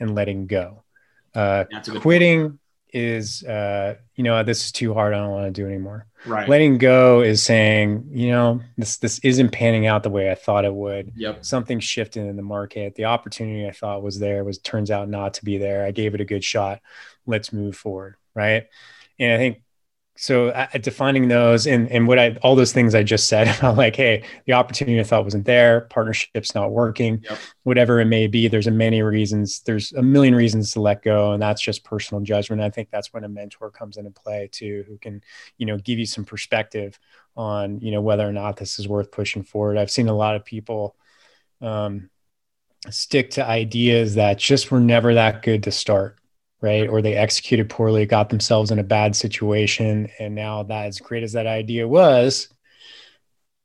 and 0.00 0.14
letting 0.14 0.46
go. 0.46 0.82
Uh, 1.34 1.64
quitting 2.00 2.48
point. 2.48 2.60
is, 2.92 3.42
uh, 3.44 3.96
you 4.14 4.24
know, 4.24 4.42
this 4.42 4.64
is 4.64 4.72
too 4.72 4.94
hard. 4.94 5.14
I 5.14 5.18
don't 5.18 5.30
want 5.30 5.54
to 5.54 5.60
do 5.62 5.66
anymore. 5.66 6.06
Right. 6.24 6.48
Letting 6.48 6.78
go 6.78 7.20
is 7.20 7.42
saying, 7.42 8.08
you 8.10 8.30
know, 8.30 8.62
this 8.76 8.96
this 8.96 9.18
isn't 9.20 9.52
panning 9.52 9.86
out 9.86 10.02
the 10.02 10.10
way 10.10 10.30
I 10.30 10.34
thought 10.34 10.64
it 10.64 10.74
would. 10.74 11.12
Yep. 11.14 11.44
Something 11.44 11.78
shifted 11.80 12.26
in 12.26 12.36
the 12.36 12.42
market. 12.42 12.94
The 12.94 13.04
opportunity 13.04 13.66
I 13.68 13.72
thought 13.72 14.02
was 14.02 14.18
there 14.18 14.42
was 14.42 14.58
turns 14.58 14.90
out 14.90 15.08
not 15.08 15.34
to 15.34 15.44
be 15.44 15.58
there. 15.58 15.84
I 15.84 15.90
gave 15.90 16.14
it 16.14 16.20
a 16.20 16.24
good 16.24 16.42
shot. 16.42 16.80
Let's 17.26 17.52
move 17.52 17.76
forward. 17.76 18.16
Right. 18.36 18.66
And 19.18 19.32
I 19.32 19.38
think 19.38 19.62
so 20.18 20.48
uh, 20.48 20.66
defining 20.78 21.28
those 21.28 21.66
and 21.66 21.90
and 21.90 22.08
what 22.08 22.18
I 22.18 22.36
all 22.42 22.56
those 22.56 22.72
things 22.72 22.94
I 22.94 23.02
just 23.02 23.28
said 23.28 23.48
about 23.58 23.76
like, 23.76 23.96
hey, 23.96 24.24
the 24.46 24.54
opportunity 24.54 24.98
I 24.98 25.04
thought 25.04 25.24
wasn't 25.24 25.44
there, 25.44 25.82
partnership's 25.82 26.54
not 26.54 26.70
working, 26.70 27.22
yep. 27.28 27.38
whatever 27.64 28.00
it 28.00 28.06
may 28.06 28.26
be. 28.26 28.48
There's 28.48 28.66
a 28.66 28.70
many 28.70 29.02
reasons. 29.02 29.60
There's 29.60 29.92
a 29.92 30.02
million 30.02 30.34
reasons 30.34 30.72
to 30.72 30.80
let 30.80 31.02
go, 31.02 31.32
and 31.32 31.42
that's 31.42 31.60
just 31.60 31.84
personal 31.84 32.22
judgment. 32.22 32.62
I 32.62 32.70
think 32.70 32.90
that's 32.90 33.12
when 33.12 33.24
a 33.24 33.28
mentor 33.28 33.70
comes 33.70 33.96
into 33.96 34.10
play 34.10 34.48
too, 34.50 34.84
who 34.88 34.98
can 34.98 35.22
you 35.58 35.66
know 35.66 35.76
give 35.78 35.98
you 35.98 36.06
some 36.06 36.24
perspective 36.24 36.98
on 37.36 37.80
you 37.80 37.90
know 37.90 38.00
whether 38.00 38.26
or 38.26 38.32
not 38.32 38.56
this 38.56 38.78
is 38.78 38.88
worth 38.88 39.10
pushing 39.10 39.42
forward. 39.42 39.76
I've 39.76 39.90
seen 39.90 40.08
a 40.08 40.16
lot 40.16 40.36
of 40.36 40.44
people 40.44 40.96
um, 41.60 42.08
stick 42.90 43.30
to 43.32 43.46
ideas 43.46 44.14
that 44.14 44.38
just 44.38 44.70
were 44.70 44.80
never 44.80 45.14
that 45.14 45.42
good 45.42 45.64
to 45.64 45.70
start 45.70 46.18
right? 46.60 46.88
Or 46.88 47.02
they 47.02 47.14
executed 47.14 47.68
poorly, 47.68 48.06
got 48.06 48.30
themselves 48.30 48.70
in 48.70 48.78
a 48.78 48.84
bad 48.84 49.14
situation. 49.14 50.08
And 50.18 50.34
now 50.34 50.62
that 50.64 50.86
as 50.86 51.00
great 51.00 51.22
as 51.22 51.32
that 51.32 51.46
idea 51.46 51.86
was, 51.86 52.48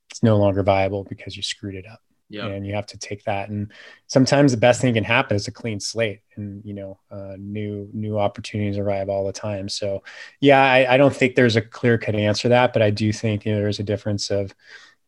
it's 0.09 0.23
no 0.23 0.37
longer 0.37 0.63
viable 0.63 1.05
because 1.05 1.37
you 1.37 1.43
screwed 1.43 1.75
it 1.75 1.85
up. 1.87 2.01
Yeah. 2.29 2.45
And 2.45 2.65
you 2.65 2.75
have 2.75 2.85
to 2.87 2.97
take 2.97 3.25
that. 3.25 3.49
And 3.49 3.73
sometimes 4.07 4.51
the 4.51 4.57
best 4.57 4.79
thing 4.79 4.93
can 4.93 5.03
happen 5.03 5.35
is 5.35 5.49
a 5.49 5.51
clean 5.51 5.81
slate 5.81 6.21
and, 6.37 6.63
you 6.63 6.73
know, 6.73 6.97
uh, 7.11 7.35
new, 7.37 7.89
new 7.93 8.17
opportunities 8.17 8.77
arrive 8.77 9.09
all 9.09 9.25
the 9.25 9.33
time. 9.33 9.67
So 9.67 10.01
yeah, 10.39 10.63
I, 10.63 10.93
I 10.93 10.97
don't 10.97 11.13
think 11.13 11.35
there's 11.35 11.57
a 11.57 11.61
clear 11.61 11.97
cut 11.97 12.15
answer 12.15 12.43
to 12.43 12.49
that, 12.49 12.71
but 12.71 12.81
I 12.81 12.89
do 12.89 13.11
think 13.11 13.45
you 13.45 13.53
know, 13.53 13.59
there's 13.59 13.79
a 13.79 13.83
difference 13.83 14.31
of, 14.31 14.55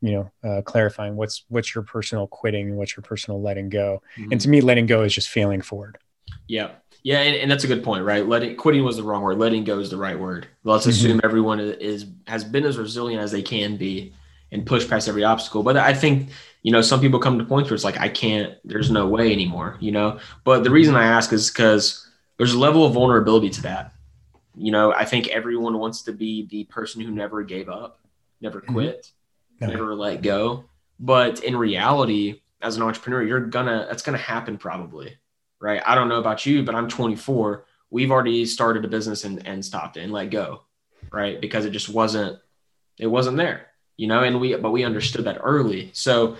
you 0.01 0.11
know, 0.11 0.31
uh, 0.43 0.61
clarifying 0.63 1.15
what's, 1.15 1.45
what's 1.47 1.73
your 1.73 1.85
personal 1.85 2.27
quitting 2.27 2.67
and 2.67 2.77
what's 2.77 2.97
your 2.97 3.03
personal 3.03 3.41
letting 3.41 3.69
go. 3.69 4.01
Mm-hmm. 4.17 4.31
And 4.33 4.41
to 4.41 4.49
me, 4.49 4.59
letting 4.59 4.85
go 4.85 5.03
is 5.03 5.13
just 5.13 5.29
failing 5.29 5.61
forward. 5.61 5.97
Yeah. 6.49 6.71
Yeah, 7.03 7.19
and, 7.19 7.35
and, 7.35 7.51
that's 7.51 7.65
a 7.65 7.67
good 7.67 7.83
point, 7.83 8.05
right? 8.05 8.25
Letting 8.25 8.55
quitting 8.55 8.83
was 8.83 8.95
the 8.95 9.03
wrong 9.03 9.21
word. 9.21 9.37
Letting 9.37 9.65
go 9.65 9.79
is 9.79 9.89
the 9.89 9.97
right 9.97 10.17
word. 10.17 10.47
Let's 10.63 10.83
mm-hmm. 10.83 10.89
assume 10.89 11.21
everyone 11.21 11.59
is 11.59 12.05
has 12.27 12.45
been 12.45 12.63
as 12.63 12.77
resilient 12.77 13.21
as 13.21 13.31
they 13.31 13.41
can 13.41 13.75
be 13.75 14.13
and 14.53 14.65
push 14.65 14.87
past 14.87 15.09
every 15.09 15.25
obstacle. 15.25 15.63
But 15.63 15.75
I 15.75 15.93
think 15.93 16.29
you 16.61 16.71
know 16.71 16.81
some 16.81 17.01
people 17.01 17.19
come 17.19 17.37
to 17.39 17.43
points 17.43 17.69
where 17.69 17.75
it's 17.75 17.83
like 17.83 17.99
I 17.99 18.07
can't. 18.07 18.55
There's 18.63 18.89
no 18.89 19.05
way 19.07 19.33
anymore. 19.33 19.77
You 19.81 19.91
know. 19.91 20.19
But 20.45 20.63
the 20.63 20.71
reason 20.71 20.95
I 20.95 21.05
ask 21.05 21.33
is 21.33 21.51
because 21.51 22.07
there's 22.37 22.53
a 22.53 22.59
level 22.59 22.85
of 22.85 22.93
vulnerability 22.93 23.49
to 23.49 23.61
that. 23.63 23.93
You 24.55 24.71
know, 24.71 24.93
I 24.93 25.03
think 25.03 25.27
everyone 25.27 25.77
wants 25.79 26.03
to 26.03 26.13
be 26.13 26.45
the 26.45 26.63
person 26.65 27.01
who 27.01 27.11
never 27.11 27.43
gave 27.43 27.67
up, 27.67 27.99
never 28.39 28.61
mm-hmm. 28.61 28.73
quit, 28.73 29.11
mm-hmm. 29.61 29.71
never 29.71 29.93
let 29.93 30.21
go. 30.21 30.63
But 31.01 31.43
in 31.43 31.57
reality, 31.57 32.39
as 32.61 32.77
an 32.77 32.83
entrepreneur, 32.83 33.23
you're 33.23 33.41
gonna 33.41 33.87
that's 33.89 34.03
gonna 34.03 34.17
happen 34.17 34.57
probably 34.57 35.17
right? 35.63 35.81
I 35.85 35.95
don't 35.95 36.09
know 36.09 36.19
about 36.19 36.45
you, 36.45 36.61
but 36.61 36.75
I'm 36.75 36.89
24. 36.89 37.65
We've 37.89 38.11
already 38.11 38.45
started 38.45 38.83
a 38.83 38.89
business 38.89 39.23
and, 39.23 39.47
and 39.47 39.63
stopped 39.63 39.95
it 39.95 40.01
and 40.01 40.11
let 40.11 40.29
go, 40.29 40.63
right? 41.09 41.39
Because 41.39 41.63
it 41.63 41.71
just 41.71 41.87
wasn't, 41.87 42.37
it 42.99 43.07
wasn't 43.07 43.37
there, 43.37 43.67
you 43.95 44.07
know, 44.07 44.23
and 44.23 44.41
we, 44.41 44.53
but 44.57 44.71
we 44.71 44.83
understood 44.83 45.23
that 45.23 45.39
early. 45.41 45.89
So 45.93 46.35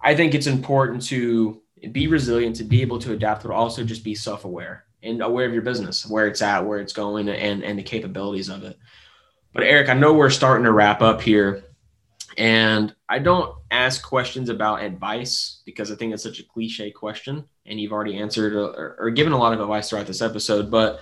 I 0.00 0.16
think 0.16 0.34
it's 0.34 0.48
important 0.48 1.02
to 1.06 1.62
be 1.92 2.08
resilient, 2.08 2.56
to 2.56 2.64
be 2.64 2.82
able 2.82 2.98
to 2.98 3.12
adapt, 3.12 3.44
but 3.44 3.52
also 3.52 3.84
just 3.84 4.02
be 4.02 4.16
self-aware 4.16 4.84
and 5.00 5.22
aware 5.22 5.46
of 5.46 5.52
your 5.52 5.62
business, 5.62 6.04
where 6.04 6.26
it's 6.26 6.42
at, 6.42 6.66
where 6.66 6.80
it's 6.80 6.92
going 6.92 7.28
and, 7.28 7.62
and 7.62 7.78
the 7.78 7.84
capabilities 7.84 8.48
of 8.48 8.64
it. 8.64 8.76
But 9.52 9.62
Eric, 9.62 9.88
I 9.88 9.94
know 9.94 10.12
we're 10.12 10.28
starting 10.28 10.64
to 10.64 10.72
wrap 10.72 11.02
up 11.02 11.22
here 11.22 11.69
and 12.36 12.94
I 13.08 13.18
don't 13.18 13.54
ask 13.70 14.02
questions 14.02 14.48
about 14.48 14.82
advice 14.82 15.62
because 15.64 15.90
I 15.90 15.96
think 15.96 16.12
it's 16.14 16.22
such 16.22 16.40
a 16.40 16.44
cliche 16.44 16.90
question 16.90 17.44
and 17.66 17.80
you've 17.80 17.92
already 17.92 18.18
answered 18.18 18.54
or, 18.54 18.96
or 18.98 19.10
given 19.10 19.32
a 19.32 19.38
lot 19.38 19.52
of 19.52 19.60
advice 19.60 19.90
throughout 19.90 20.06
this 20.06 20.22
episode. 20.22 20.70
But 20.70 21.00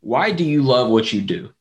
why 0.00 0.30
do 0.30 0.44
you 0.44 0.62
love 0.62 0.90
what 0.90 1.12
you 1.12 1.20
do? 1.20 1.52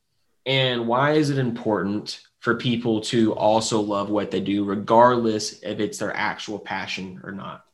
And 0.46 0.88
why 0.88 1.14
is 1.14 1.30
it 1.30 1.38
important 1.38 2.22
for 2.40 2.56
people 2.56 3.02
to 3.02 3.34
also 3.34 3.82
love 3.82 4.10
what 4.10 4.30
they 4.30 4.40
do, 4.40 4.64
regardless 4.64 5.64
if 5.64 5.80
it's 5.80 5.98
their 5.98 6.16
actual 6.16 6.60
passion 6.60 7.20
or 7.24 7.32
not? 7.32 7.66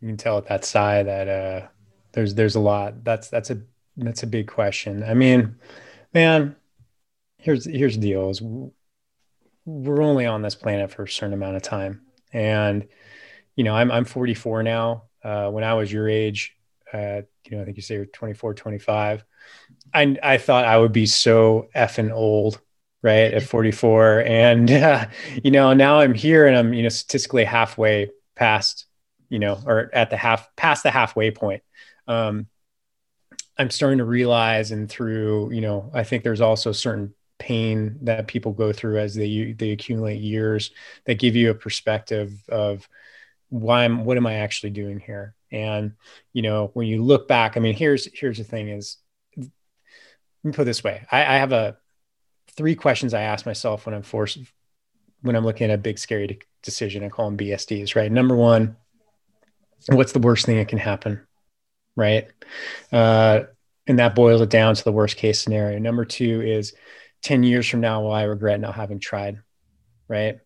You 0.00 0.08
can 0.08 0.16
tell 0.16 0.38
at 0.38 0.46
that 0.46 0.64
sigh 0.64 1.02
that 1.02 1.28
uh, 1.28 1.66
there's 2.12 2.34
there's 2.34 2.54
a 2.54 2.60
lot. 2.60 3.02
That's 3.02 3.28
that's 3.28 3.50
a 3.50 3.62
that's 3.96 4.22
a 4.22 4.26
big 4.26 4.48
question. 4.48 5.02
I 5.02 5.14
mean, 5.14 5.56
man, 6.12 6.56
here's 7.38 7.64
here's 7.64 7.94
the 7.94 8.00
deal: 8.00 8.30
is 8.30 8.42
we're 9.66 10.00
only 10.00 10.24
on 10.26 10.42
this 10.42 10.54
planet 10.54 10.90
for 10.90 11.02
a 11.02 11.08
certain 11.08 11.34
amount 11.34 11.56
of 11.56 11.62
time. 11.62 12.02
And, 12.32 12.86
you 13.56 13.64
know, 13.64 13.74
I'm, 13.74 13.90
I'm 13.90 14.04
44 14.04 14.62
now. 14.62 15.04
Uh, 15.22 15.50
when 15.50 15.64
I 15.64 15.74
was 15.74 15.92
your 15.92 16.08
age, 16.08 16.56
uh, 16.92 17.22
you 17.44 17.56
know, 17.56 17.62
I 17.62 17.64
think 17.64 17.76
you 17.76 17.82
say 17.82 17.96
you're 17.96 18.06
24, 18.06 18.54
25. 18.54 19.24
I, 19.92 20.16
I 20.22 20.38
thought 20.38 20.64
I 20.64 20.78
would 20.78 20.92
be 20.92 21.06
so 21.06 21.68
effing 21.74 22.12
old, 22.12 22.60
right, 23.02 23.34
at 23.34 23.42
44. 23.42 24.20
And, 24.20 24.70
uh, 24.70 25.06
you 25.42 25.50
know, 25.50 25.72
now 25.72 25.98
I'm 25.98 26.14
here 26.14 26.46
and 26.46 26.56
I'm, 26.56 26.72
you 26.72 26.84
know, 26.84 26.88
statistically 26.88 27.44
halfway 27.44 28.10
past, 28.36 28.86
you 29.28 29.40
know, 29.40 29.58
or 29.66 29.90
at 29.92 30.10
the 30.10 30.16
half, 30.16 30.48
past 30.54 30.84
the 30.84 30.92
halfway 30.92 31.32
point. 31.32 31.62
Um, 32.06 32.46
I'm 33.58 33.70
starting 33.70 33.98
to 33.98 34.04
realize, 34.04 34.70
and 34.70 34.88
through, 34.88 35.52
you 35.52 35.60
know, 35.60 35.90
I 35.94 36.04
think 36.04 36.22
there's 36.22 36.40
also 36.40 36.72
certain 36.72 37.14
pain 37.38 37.98
that 38.02 38.26
people 38.26 38.52
go 38.52 38.72
through 38.72 38.98
as 38.98 39.14
they 39.14 39.52
they 39.52 39.70
accumulate 39.70 40.20
years 40.20 40.70
that 41.04 41.18
give 41.18 41.36
you 41.36 41.50
a 41.50 41.54
perspective 41.54 42.32
of 42.48 42.88
why 43.48 43.84
I'm 43.84 44.04
what 44.04 44.16
am 44.16 44.26
I 44.26 44.34
actually 44.36 44.70
doing 44.70 44.98
here 44.98 45.34
And 45.52 45.92
you 46.32 46.42
know, 46.42 46.70
when 46.74 46.86
you 46.86 47.02
look 47.02 47.28
back, 47.28 47.56
I 47.56 47.60
mean, 47.60 47.74
here's 47.74 48.08
here's 48.18 48.38
the 48.38 48.44
thing: 48.44 48.68
is 48.68 48.98
let 49.36 49.48
me 50.44 50.52
put 50.52 50.64
this 50.64 50.84
way. 50.84 51.06
I, 51.10 51.20
I 51.20 51.38
have 51.38 51.52
a 51.52 51.76
three 52.52 52.74
questions 52.74 53.14
I 53.14 53.22
ask 53.22 53.46
myself 53.46 53.86
when 53.86 53.94
I'm 53.94 54.02
forced 54.02 54.38
when 55.22 55.36
I'm 55.36 55.44
looking 55.44 55.70
at 55.70 55.74
a 55.74 55.78
big 55.78 55.98
scary 55.98 56.38
decision. 56.62 57.04
I 57.04 57.08
call 57.08 57.26
them 57.26 57.38
BSDs, 57.38 57.94
right? 57.96 58.10
Number 58.10 58.36
one, 58.36 58.76
what's 59.88 60.12
the 60.12 60.18
worst 60.18 60.46
thing 60.46 60.56
that 60.56 60.68
can 60.68 60.78
happen, 60.78 61.26
right? 61.96 62.28
Uh, 62.92 63.40
and 63.86 63.98
that 63.98 64.14
boils 64.14 64.40
it 64.40 64.50
down 64.50 64.74
to 64.74 64.84
the 64.84 64.92
worst 64.92 65.16
case 65.16 65.40
scenario. 65.40 65.78
Number 65.78 66.04
two 66.04 66.42
is 66.42 66.74
10 67.22 67.42
years 67.42 67.68
from 67.68 67.80
now, 67.80 68.02
will 68.02 68.12
I 68.12 68.24
regret 68.24 68.60
not 68.60 68.74
having 68.74 69.00
tried, 69.00 69.38
right? 70.08 70.38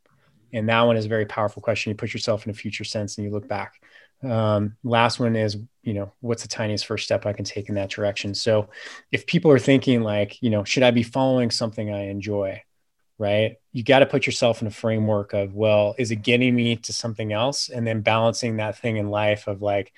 And 0.53 0.69
that 0.69 0.83
one 0.83 0.97
is 0.97 1.07
a 1.07 1.11
very 1.11 1.27
powerful 1.27 1.63
question. 1.63 1.91
You 1.91 1.97
put 1.97 2.13
yourself 2.13 2.45
in 2.45 2.51
a 2.51 2.55
future 2.55 2.85
sense 2.85 3.17
and 3.17 3.25
you 3.25 3.33
look 3.33 3.49
back. 3.49 3.83
Um, 4.23 4.77
last 4.85 5.19
one 5.19 5.37
is, 5.37 5.57
you 5.83 5.95
know, 5.95 6.13
what's 6.21 6.43
the 6.43 6.49
tiniest 6.49 6.87
first 6.87 7.05
step 7.05 7.25
I 7.25 7.33
can 7.33 7.45
take 7.45 7.69
in 7.69 7.77
that 7.77 7.91
direction? 7.91 8.35
So 8.35 8.69
if 9.11 9.27
people 9.27 9.51
are 9.51 9.59
thinking 9.59 10.03
like, 10.03 10.43
you 10.43 10.51
know, 10.51 10.65
should 10.65 10.83
I 10.83 10.91
be 10.91 11.03
following 11.03 11.51
something 11.51 11.93
I 11.93 12.09
enjoy? 12.09 12.63
Right. 13.19 13.57
You 13.73 13.85
got 13.85 14.01
to 14.01 14.07
put 14.07 14.27
yourself 14.27 14.61
in 14.61 14.67
a 14.69 14.73
framework 14.73 15.33
of, 15.33 15.55
well, 15.55 15.95
is 15.97 16.11
it 16.11 16.17
getting 16.17 16.55
me 16.55 16.77
to 16.77 16.93
something 16.93 17.33
else? 17.33 17.69
And 17.69 17.87
then 17.87 18.01
balancing 18.01 18.57
that 18.57 18.77
thing 18.77 18.97
in 18.97 19.11
life 19.11 19.47
of 19.47 19.63
like, 19.63 19.93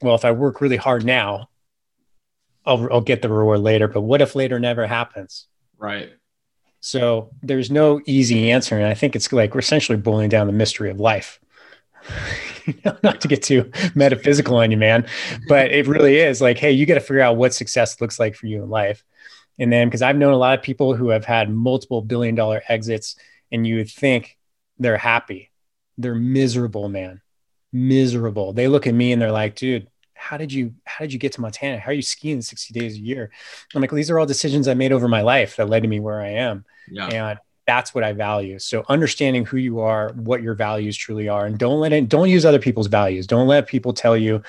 well, 0.00 0.14
if 0.14 0.24
I 0.24 0.32
work 0.32 0.60
really 0.60 0.76
hard 0.76 1.04
now, 1.04 1.48
I'll, 2.64 2.88
I'll 2.92 3.00
get 3.00 3.22
the 3.22 3.28
reward 3.28 3.60
later. 3.60 3.88
But 3.88 4.02
what 4.02 4.22
if 4.22 4.34
later 4.34 4.58
never 4.58 4.86
happens? 4.86 5.46
Right. 5.76 6.12
So 6.80 7.30
there's 7.42 7.70
no 7.70 8.00
easy 8.06 8.50
answer. 8.50 8.76
And 8.76 8.86
I 8.86 8.94
think 8.94 9.16
it's 9.16 9.32
like 9.32 9.54
we're 9.54 9.60
essentially 9.60 9.98
boiling 9.98 10.28
down 10.28 10.46
the 10.46 10.52
mystery 10.52 10.90
of 10.90 11.00
life. 11.00 11.40
not 13.02 13.20
to 13.20 13.28
get 13.28 13.42
too 13.42 13.70
metaphysical 13.94 14.56
on 14.56 14.70
you, 14.70 14.76
man, 14.76 15.06
but 15.48 15.70
it 15.70 15.86
really 15.86 16.16
is 16.16 16.40
like, 16.40 16.58
hey, 16.58 16.70
you 16.70 16.86
got 16.86 16.94
to 16.94 17.00
figure 17.00 17.20
out 17.20 17.36
what 17.36 17.54
success 17.54 18.00
looks 18.00 18.18
like 18.18 18.34
for 18.34 18.46
you 18.46 18.62
in 18.62 18.70
life. 18.70 19.04
And 19.58 19.72
then, 19.72 19.88
because 19.88 20.02
I've 20.02 20.16
known 20.16 20.32
a 20.32 20.38
lot 20.38 20.56
of 20.56 20.62
people 20.62 20.94
who 20.94 21.08
have 21.08 21.24
had 21.24 21.50
multiple 21.50 22.02
billion 22.02 22.34
dollar 22.34 22.62
exits, 22.68 23.16
and 23.50 23.66
you 23.66 23.76
would 23.76 23.90
think 23.90 24.38
they're 24.78 24.96
happy. 24.96 25.50
They're 25.96 26.14
miserable, 26.14 26.88
man. 26.88 27.20
Miserable. 27.72 28.52
They 28.52 28.68
look 28.68 28.86
at 28.86 28.94
me 28.94 29.12
and 29.12 29.20
they're 29.20 29.32
like, 29.32 29.56
dude, 29.56 29.88
how 30.14 30.36
did 30.36 30.52
you 30.52 30.74
how 30.84 31.04
did 31.04 31.12
you 31.12 31.18
get 31.18 31.32
to 31.32 31.40
Montana? 31.40 31.78
How 31.78 31.90
are 31.90 31.94
you 31.94 32.02
skiing 32.02 32.42
60 32.42 32.72
days 32.72 32.96
a 32.96 33.00
year? 33.00 33.30
I'm 33.74 33.80
like, 33.80 33.90
these 33.90 34.10
are 34.10 34.18
all 34.18 34.26
decisions 34.26 34.68
I 34.68 34.74
made 34.74 34.92
over 34.92 35.08
my 35.08 35.22
life 35.22 35.56
that 35.56 35.68
led 35.68 35.82
to 35.82 35.88
me 35.88 36.00
where 36.00 36.20
I 36.20 36.30
am. 36.30 36.64
Yeah. 36.90 37.06
And 37.06 37.38
that's 37.68 37.94
what 37.94 38.02
I 38.02 38.14
value. 38.14 38.58
So 38.58 38.82
understanding 38.88 39.44
who 39.44 39.58
you 39.58 39.80
are, 39.80 40.12
what 40.14 40.42
your 40.42 40.54
values 40.54 40.96
truly 40.96 41.28
are, 41.28 41.44
and 41.44 41.58
don't 41.58 41.80
let 41.80 41.92
it, 41.92 42.08
don't 42.08 42.30
use 42.30 42.46
other 42.46 42.58
people's 42.58 42.86
values. 42.86 43.26
Don't 43.26 43.46
let 43.46 43.66
people 43.66 43.92
tell 43.92 44.16
you 44.16 44.42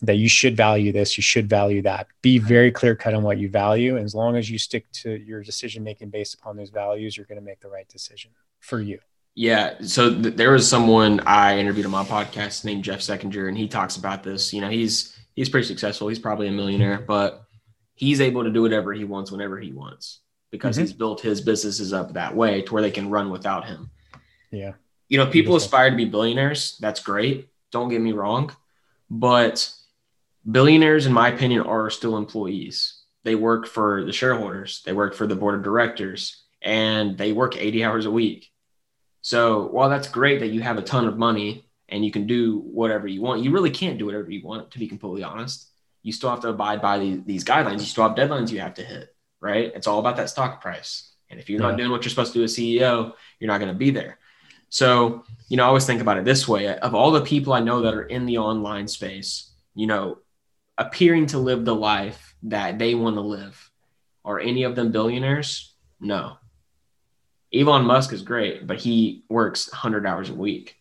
that 0.00 0.16
you 0.16 0.26
should 0.26 0.56
value 0.56 0.90
this, 0.90 1.18
you 1.18 1.22
should 1.22 1.50
value 1.50 1.82
that. 1.82 2.06
Be 2.22 2.38
very 2.38 2.72
clear 2.72 2.96
cut 2.96 3.12
on 3.12 3.22
what 3.22 3.36
you 3.36 3.50
value. 3.50 3.96
And 3.98 4.06
as 4.06 4.14
long 4.14 4.36
as 4.36 4.50
you 4.50 4.58
stick 4.58 4.90
to 5.02 5.10
your 5.10 5.42
decision 5.42 5.84
making 5.84 6.08
based 6.08 6.32
upon 6.32 6.56
those 6.56 6.70
values, 6.70 7.14
you're 7.14 7.26
going 7.26 7.38
to 7.38 7.44
make 7.44 7.60
the 7.60 7.68
right 7.68 7.86
decision 7.90 8.30
for 8.60 8.80
you. 8.80 8.98
Yeah. 9.34 9.74
So 9.82 10.10
th- 10.10 10.36
there 10.36 10.50
was 10.50 10.66
someone 10.66 11.20
I 11.20 11.58
interviewed 11.58 11.84
on 11.84 11.92
my 11.92 12.04
podcast 12.04 12.64
named 12.64 12.84
Jeff 12.84 13.00
Seckinger, 13.00 13.48
and 13.48 13.58
he 13.58 13.68
talks 13.68 13.98
about 13.98 14.22
this. 14.22 14.50
You 14.54 14.62
know, 14.62 14.70
he's 14.70 15.14
he's 15.36 15.50
pretty 15.50 15.66
successful. 15.66 16.08
He's 16.08 16.18
probably 16.18 16.48
a 16.48 16.52
millionaire, 16.52 17.04
but 17.06 17.44
he's 17.94 18.22
able 18.22 18.44
to 18.44 18.50
do 18.50 18.62
whatever 18.62 18.94
he 18.94 19.04
wants 19.04 19.30
whenever 19.30 19.60
he 19.60 19.72
wants 19.72 20.21
because 20.52 20.76
mm-hmm. 20.76 20.84
he's 20.84 20.92
built 20.92 21.20
his 21.20 21.40
businesses 21.40 21.92
up 21.92 22.12
that 22.12 22.36
way 22.36 22.62
to 22.62 22.72
where 22.72 22.82
they 22.82 22.92
can 22.92 23.10
run 23.10 23.30
without 23.30 23.66
him. 23.66 23.90
Yeah. 24.52 24.74
You 25.08 25.18
know, 25.18 25.26
people 25.26 25.56
aspire 25.56 25.90
to 25.90 25.96
be 25.96 26.04
billionaires. 26.04 26.78
That's 26.78 27.00
great. 27.00 27.48
Don't 27.72 27.88
get 27.88 28.00
me 28.00 28.12
wrong. 28.12 28.54
But 29.10 29.68
billionaires, 30.48 31.06
in 31.06 31.12
my 31.12 31.30
opinion, 31.30 31.62
are 31.62 31.90
still 31.90 32.16
employees. 32.16 33.00
They 33.24 33.34
work 33.34 33.66
for 33.66 34.04
the 34.04 34.12
shareholders, 34.12 34.82
they 34.84 34.92
work 34.92 35.14
for 35.14 35.26
the 35.26 35.36
board 35.36 35.54
of 35.54 35.62
directors, 35.62 36.42
and 36.60 37.16
they 37.16 37.32
work 37.32 37.56
80 37.56 37.84
hours 37.84 38.06
a 38.06 38.10
week. 38.10 38.50
So 39.22 39.68
while 39.68 39.88
that's 39.88 40.08
great 40.08 40.40
that 40.40 40.48
you 40.48 40.60
have 40.60 40.78
a 40.78 40.82
ton 40.82 41.06
of 41.06 41.16
money 41.16 41.68
and 41.88 42.04
you 42.04 42.10
can 42.10 42.26
do 42.26 42.58
whatever 42.58 43.06
you 43.06 43.22
want, 43.22 43.42
you 43.42 43.52
really 43.52 43.70
can't 43.70 43.98
do 43.98 44.06
whatever 44.06 44.30
you 44.30 44.44
want, 44.44 44.72
to 44.72 44.78
be 44.78 44.88
completely 44.88 45.22
honest. 45.22 45.68
You 46.02 46.12
still 46.12 46.30
have 46.30 46.40
to 46.40 46.48
abide 46.48 46.82
by 46.82 46.98
these, 46.98 47.22
these 47.24 47.44
guidelines. 47.44 47.78
You 47.78 47.86
still 47.86 48.08
have 48.08 48.16
deadlines 48.16 48.50
you 48.50 48.58
have 48.58 48.74
to 48.74 48.84
hit 48.84 49.11
right? 49.42 49.72
It's 49.74 49.86
all 49.86 49.98
about 49.98 50.16
that 50.16 50.30
stock 50.30 50.62
price. 50.62 51.10
And 51.28 51.40
if 51.40 51.50
you're 51.50 51.60
yeah. 51.60 51.68
not 51.68 51.76
doing 51.76 51.90
what 51.90 52.02
you're 52.04 52.10
supposed 52.10 52.32
to 52.32 52.38
do 52.38 52.44
as 52.44 52.56
CEO, 52.56 53.12
you're 53.38 53.48
not 53.48 53.58
going 53.58 53.72
to 53.72 53.78
be 53.78 53.90
there. 53.90 54.18
So, 54.70 55.24
you 55.48 55.58
know, 55.58 55.64
I 55.64 55.66
always 55.66 55.84
think 55.84 56.00
about 56.00 56.16
it 56.16 56.24
this 56.24 56.48
way 56.48 56.78
of 56.78 56.94
all 56.94 57.10
the 57.10 57.20
people 57.20 57.52
I 57.52 57.60
know 57.60 57.82
that 57.82 57.92
are 57.92 58.04
in 58.04 58.24
the 58.24 58.38
online 58.38 58.88
space, 58.88 59.50
you 59.74 59.86
know, 59.86 60.18
appearing 60.78 61.26
to 61.26 61.38
live 61.38 61.64
the 61.64 61.74
life 61.74 62.34
that 62.44 62.78
they 62.78 62.94
want 62.94 63.16
to 63.16 63.20
live, 63.20 63.70
are 64.24 64.38
any 64.38 64.62
of 64.62 64.76
them 64.76 64.92
billionaires? 64.92 65.74
No. 66.00 66.38
Elon 67.52 67.84
Musk 67.84 68.12
is 68.12 68.22
great, 68.22 68.66
but 68.66 68.80
he 68.80 69.24
works 69.28 69.70
100 69.70 70.06
hours 70.06 70.30
a 70.30 70.34
week. 70.34 70.76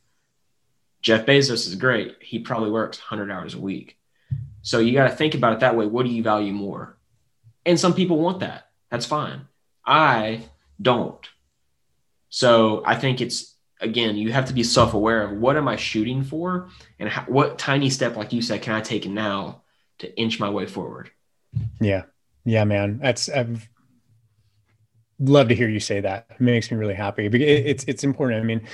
Jeff 1.01 1.25
Bezos 1.25 1.67
is 1.67 1.75
great. 1.75 2.17
He 2.21 2.39
probably 2.39 2.69
works 2.69 2.99
100 2.99 3.31
hours 3.31 3.55
a 3.55 3.59
week. 3.59 3.97
So 4.61 4.79
you 4.79 4.93
got 4.93 5.09
to 5.09 5.15
think 5.15 5.33
about 5.33 5.53
it 5.53 5.59
that 5.61 5.75
way. 5.75 5.87
What 5.87 6.05
do 6.05 6.11
you 6.11 6.23
value 6.23 6.53
more? 6.53 6.97
And 7.65 7.79
some 7.79 7.93
people 7.93 8.17
want 8.17 8.39
that. 8.39 8.67
That's 8.89 9.05
fine. 9.05 9.47
I 9.85 10.43
don't. 10.81 11.27
So 12.29 12.83
I 12.85 12.95
think 12.95 13.21
it's 13.21 13.55
again, 13.79 14.15
you 14.15 14.31
have 14.31 14.45
to 14.45 14.53
be 14.53 14.63
self-aware 14.63 15.23
of 15.23 15.31
what 15.31 15.57
am 15.57 15.67
I 15.67 15.75
shooting 15.75 16.23
for, 16.23 16.69
and 16.99 17.09
how, 17.09 17.23
what 17.23 17.57
tiny 17.57 17.89
step, 17.89 18.15
like 18.15 18.31
you 18.31 18.41
said, 18.41 18.61
can 18.61 18.73
I 18.73 18.81
take 18.81 19.07
now 19.07 19.63
to 20.01 20.19
inch 20.19 20.39
my 20.39 20.49
way 20.49 20.65
forward. 20.65 21.11
Yeah, 21.79 22.03
yeah, 22.43 22.63
man. 22.63 22.99
That's 23.01 23.29
I've 23.29 23.67
love 25.19 25.49
to 25.49 25.55
hear 25.55 25.69
you 25.69 25.79
say 25.79 26.01
that. 26.01 26.25
It 26.31 26.41
makes 26.41 26.71
me 26.71 26.77
really 26.77 26.95
happy. 26.95 27.27
It's 27.27 27.83
it's 27.85 28.03
important. 28.03 28.41
I 28.41 28.45
mean, 28.45 28.67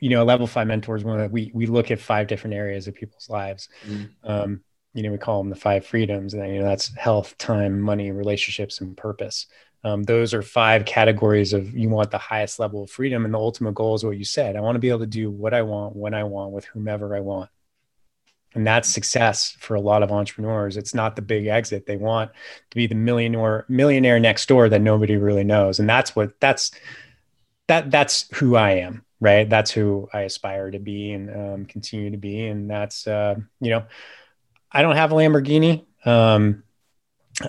you 0.00 0.10
know, 0.10 0.22
a 0.22 0.24
level 0.24 0.46
five 0.46 0.66
mentors. 0.66 1.04
One 1.04 1.18
that 1.18 1.30
we 1.30 1.50
we 1.54 1.66
look 1.66 1.90
at 1.90 2.00
five 2.00 2.26
different 2.26 2.54
areas 2.54 2.88
of 2.88 2.94
people's 2.94 3.28
lives. 3.28 3.68
Mm-hmm. 3.86 4.30
Um, 4.30 4.60
you 4.94 5.02
know 5.02 5.10
we 5.10 5.18
call 5.18 5.42
them 5.42 5.50
the 5.50 5.56
five 5.56 5.84
freedoms 5.84 6.34
and 6.34 6.54
you 6.54 6.60
know 6.60 6.68
that's 6.68 6.94
health 6.96 7.36
time 7.36 7.80
money 7.80 8.10
relationships 8.10 8.80
and 8.80 8.96
purpose. 8.96 9.46
Um, 9.82 10.02
those 10.04 10.32
are 10.32 10.40
five 10.40 10.86
categories 10.86 11.52
of 11.52 11.76
you 11.76 11.90
want 11.90 12.10
the 12.10 12.16
highest 12.16 12.58
level 12.58 12.82
of 12.82 12.90
freedom 12.90 13.26
and 13.26 13.34
the 13.34 13.38
ultimate 13.38 13.74
goal 13.74 13.94
is 13.94 14.04
what 14.04 14.16
you 14.16 14.24
said. 14.24 14.56
I 14.56 14.60
want 14.60 14.76
to 14.76 14.80
be 14.80 14.88
able 14.88 15.00
to 15.00 15.06
do 15.06 15.30
what 15.30 15.52
i 15.52 15.60
want 15.60 15.94
when 15.94 16.14
i 16.14 16.24
want 16.24 16.52
with 16.52 16.64
whomever 16.64 17.14
i 17.14 17.20
want. 17.20 17.50
And 18.54 18.66
that's 18.66 18.88
success 18.88 19.56
for 19.58 19.74
a 19.74 19.80
lot 19.80 20.02
of 20.04 20.12
entrepreneurs. 20.12 20.76
It's 20.76 20.94
not 20.94 21.16
the 21.16 21.22
big 21.22 21.48
exit. 21.48 21.86
They 21.86 21.96
want 21.96 22.30
to 22.70 22.74
be 22.74 22.86
the 22.86 22.94
millionaire 22.94 23.66
millionaire 23.68 24.20
next 24.20 24.46
door 24.48 24.68
that 24.68 24.80
nobody 24.80 25.16
really 25.16 25.44
knows. 25.44 25.80
And 25.80 25.88
that's 25.88 26.16
what 26.16 26.40
that's 26.40 26.70
that 27.66 27.90
that's 27.90 28.28
who 28.36 28.56
i 28.56 28.70
am 28.72 29.04
right? 29.20 29.48
That's 29.48 29.70
who 29.70 30.08
i 30.12 30.22
aspire 30.22 30.70
to 30.70 30.78
be 30.78 31.12
and 31.12 31.30
um, 31.30 31.64
continue 31.64 32.10
to 32.10 32.18
be. 32.18 32.46
And 32.46 32.70
that's 32.70 33.06
uh, 33.06 33.36
you 33.60 33.70
know 33.70 33.84
I 34.74 34.82
don't 34.82 34.96
have 34.96 35.12
a 35.12 35.14
Lamborghini. 35.14 35.84
Um, 36.04 36.64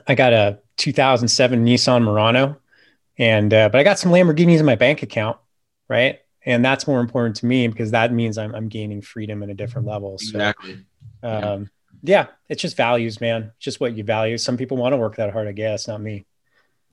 I 0.07 0.15
got 0.15 0.31
a 0.31 0.59
2007 0.77 1.65
Nissan 1.65 2.03
Murano, 2.03 2.57
and 3.17 3.53
uh, 3.53 3.69
but 3.69 3.79
I 3.79 3.83
got 3.83 3.99
some 3.99 4.11
Lamborghinis 4.11 4.59
in 4.59 4.65
my 4.65 4.75
bank 4.75 5.03
account, 5.03 5.37
right? 5.89 6.19
And 6.45 6.63
that's 6.63 6.87
more 6.87 6.99
important 6.99 7.37
to 7.37 7.47
me 7.47 7.67
because 7.67 7.91
that 7.91 8.13
means 8.13 8.37
I'm 8.37 8.53
I'm 8.53 8.69
gaining 8.69 9.01
freedom 9.01 9.41
at 9.41 9.49
a 9.49 9.55
different 9.55 9.87
level. 9.87 10.17
So, 10.19 10.37
exactly. 10.37 10.85
Um, 11.23 11.69
yeah. 12.03 12.19
yeah, 12.19 12.27
it's 12.47 12.61
just 12.61 12.77
values, 12.77 13.19
man. 13.19 13.51
just 13.59 13.79
what 13.79 13.97
you 13.97 14.03
value. 14.03 14.37
Some 14.37 14.55
people 14.55 14.77
want 14.77 14.93
to 14.93 14.97
work 14.97 15.15
that 15.15 15.33
hard, 15.33 15.47
I 15.47 15.53
guess, 15.53 15.87
not 15.87 16.01
me. 16.01 16.25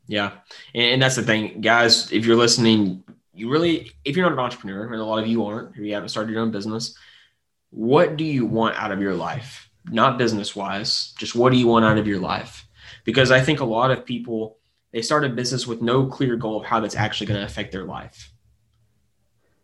Yeah, 0.06 0.32
and 0.74 1.00
that's 1.00 1.16
the 1.16 1.22
thing, 1.22 1.60
guys. 1.60 2.10
If 2.10 2.24
you're 2.24 2.36
listening, 2.36 3.04
you 3.34 3.50
really, 3.50 3.92
if 4.04 4.16
you're 4.16 4.26
not 4.26 4.32
an 4.32 4.38
entrepreneur, 4.38 4.86
and 4.86 4.94
a 4.94 5.04
lot 5.04 5.22
of 5.22 5.26
you 5.26 5.44
aren't, 5.44 5.76
if 5.76 5.82
you 5.82 5.92
haven't 5.92 6.08
started 6.08 6.32
your 6.32 6.40
own 6.40 6.50
business, 6.50 6.96
what 7.70 8.16
do 8.16 8.24
you 8.24 8.46
want 8.46 8.76
out 8.76 8.90
of 8.90 9.00
your 9.00 9.14
life? 9.14 9.68
Not 9.86 10.18
business 10.18 10.54
wise, 10.54 11.12
just 11.18 11.34
what 11.34 11.52
do 11.52 11.58
you 11.58 11.66
want 11.66 11.84
out 11.84 11.98
of 11.98 12.06
your 12.06 12.20
life? 12.20 12.66
Because 13.04 13.30
I 13.30 13.40
think 13.40 13.60
a 13.60 13.64
lot 13.64 13.90
of 13.90 14.04
people 14.04 14.58
they 14.92 15.02
start 15.02 15.24
a 15.24 15.28
business 15.30 15.66
with 15.66 15.80
no 15.80 16.06
clear 16.06 16.36
goal 16.36 16.60
of 16.60 16.66
how 16.66 16.80
that's 16.80 16.96
actually 16.96 17.26
going 17.26 17.40
to 17.40 17.46
affect 17.46 17.72
their 17.72 17.84
life. 17.84 18.30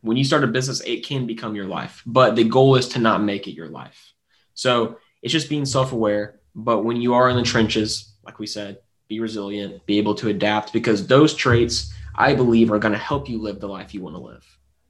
When 0.00 0.16
you 0.16 0.24
start 0.24 0.42
a 0.42 0.46
business, 0.46 0.80
it 0.80 1.04
can 1.04 1.26
become 1.26 1.54
your 1.54 1.66
life, 1.66 2.02
but 2.06 2.34
the 2.34 2.44
goal 2.44 2.76
is 2.76 2.88
to 2.88 2.98
not 2.98 3.22
make 3.22 3.46
it 3.46 3.52
your 3.52 3.68
life. 3.68 4.14
So 4.54 4.98
it's 5.22 5.32
just 5.32 5.50
being 5.50 5.66
self 5.66 5.92
aware. 5.92 6.40
But 6.54 6.84
when 6.84 7.00
you 7.00 7.14
are 7.14 7.28
in 7.28 7.36
the 7.36 7.42
trenches, 7.42 8.14
like 8.24 8.38
we 8.38 8.46
said, 8.46 8.78
be 9.06 9.20
resilient, 9.20 9.84
be 9.86 9.98
able 9.98 10.14
to 10.16 10.28
adapt, 10.28 10.72
because 10.72 11.06
those 11.06 11.34
traits 11.34 11.92
I 12.14 12.34
believe 12.34 12.72
are 12.72 12.78
going 12.78 12.92
to 12.92 12.98
help 12.98 13.28
you 13.28 13.40
live 13.40 13.60
the 13.60 13.68
life 13.68 13.94
you 13.94 14.00
want 14.00 14.16
to 14.16 14.22
live, 14.22 14.44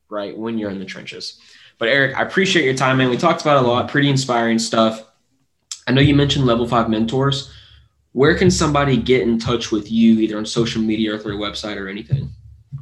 right? 0.08 0.36
When 0.36 0.56
you're 0.56 0.70
in 0.70 0.78
the 0.78 0.84
trenches. 0.84 1.40
But 1.78 1.88
Eric, 1.88 2.16
I 2.16 2.22
appreciate 2.22 2.64
your 2.64 2.74
time, 2.74 2.98
man. 2.98 3.10
We 3.10 3.16
talked 3.16 3.42
about 3.42 3.62
a 3.62 3.66
lot, 3.66 3.90
pretty 3.90 4.08
inspiring 4.08 4.58
stuff. 4.58 5.04
I 5.88 5.90
know 5.90 6.02
you 6.02 6.14
mentioned 6.14 6.44
level 6.44 6.68
five 6.68 6.90
mentors. 6.90 7.50
Where 8.12 8.36
can 8.36 8.50
somebody 8.50 8.98
get 8.98 9.22
in 9.22 9.38
touch 9.38 9.72
with 9.72 9.90
you, 9.90 10.20
either 10.20 10.36
on 10.36 10.44
social 10.44 10.82
media 10.82 11.14
or 11.14 11.18
through 11.18 11.42
a 11.42 11.50
website 11.50 11.76
or 11.76 11.88
anything? 11.88 12.30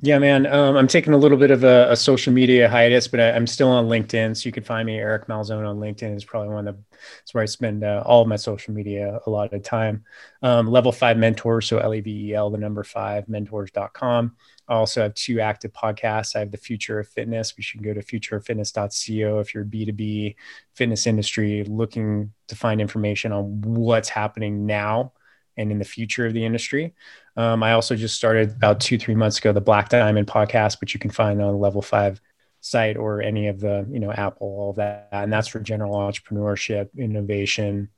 Yeah, 0.03 0.19
man. 0.19 0.47
Um, 0.47 0.77
I'm 0.77 0.89
taking 0.89 1.13
a 1.13 1.17
little 1.17 1.39
bit 1.39 1.53
of 1.53 1.63
a, 1.63 1.93
a 1.93 1.97
social 1.97 2.33
media 2.33 2.69
hiatus, 2.69 3.07
but 3.07 3.21
I, 3.21 3.31
am 3.31 3.47
still 3.47 3.69
on 3.69 3.87
LinkedIn. 3.87 4.37
So 4.37 4.49
you 4.49 4.53
can 4.53 4.65
find 4.65 4.85
me, 4.85 4.99
Eric 4.99 5.29
Malzone, 5.29 5.69
on 5.69 5.79
LinkedIn. 5.79 6.17
Is 6.17 6.25
probably 6.25 6.53
one 6.53 6.67
of 6.67 6.77
the, 6.77 6.83
it's 7.23 7.33
where 7.33 7.43
I 7.43 7.47
spend 7.47 7.85
uh, 7.85 8.03
all 8.05 8.23
of 8.23 8.29
my 8.29 8.37
social 8.37 8.75
media 8.75 9.21
a 9.25 9.31
lot 9.31 9.53
of 9.53 9.63
time. 9.63 10.05
Um, 10.43 10.67
level 10.67 10.91
five 10.91 11.17
mentors. 11.17 11.67
So 11.67 11.79
L 11.79 11.95
E 11.95 12.01
V 12.01 12.31
E 12.31 12.35
L, 12.35 12.51
the 12.51 12.59
number 12.59 12.83
five 12.83 13.29
mentors.com. 13.29 14.35
I 14.69 14.75
also 14.75 15.03
have 15.03 15.15
two 15.15 15.41
active 15.41 15.73
podcasts. 15.73 16.35
I 16.35 16.41
have 16.41 16.51
the 16.51 16.57
Future 16.57 16.99
of 16.99 17.09
Fitness, 17.09 17.55
you 17.57 17.65
can 17.73 17.83
go 17.83 17.95
to 17.95 18.01
futureoffitness.co 18.01 19.39
if 19.39 19.55
you're 19.55 19.65
B2B 19.65 20.35
fitness 20.75 21.07
industry 21.07 21.65
looking 21.65 22.33
to 22.49 22.57
find 22.57 22.81
information 22.81 23.33
on 23.33 23.61
what's 23.63 24.09
happening 24.09 24.67
now 24.67 25.13
and 25.57 25.73
in 25.73 25.79
the 25.79 25.85
future 25.85 26.27
of 26.27 26.33
the 26.33 26.45
industry. 26.45 26.95
Um, 27.37 27.63
I 27.63 27.73
also 27.73 27.97
just 27.97 28.17
started 28.17 28.53
about 28.53 28.81
two, 28.81 28.99
three 28.99 29.15
months 29.15 29.39
ago, 29.39 29.53
the 29.53 29.61
Black 29.61 29.89
Diamond 29.89 30.27
podcast, 30.27 30.81
which 30.81 30.95
you 30.95 31.01
can 31.01 31.11
find 31.11 31.41
on 31.41 31.59
level 31.59 31.83
five 31.83 32.21
site 32.61 32.97
or 32.97 33.23
any 33.23 33.49
of 33.49 33.61
the, 33.61 33.87
you 33.91 34.01
know, 34.01 34.13
Apple, 34.13 34.47
all 34.47 34.73
that. 34.75 35.09
And 35.13 35.33
that's 35.33 35.49
for 35.49 35.61
general 35.61 35.95
entrepreneurship, 35.95 36.89
innovation, 36.99 37.89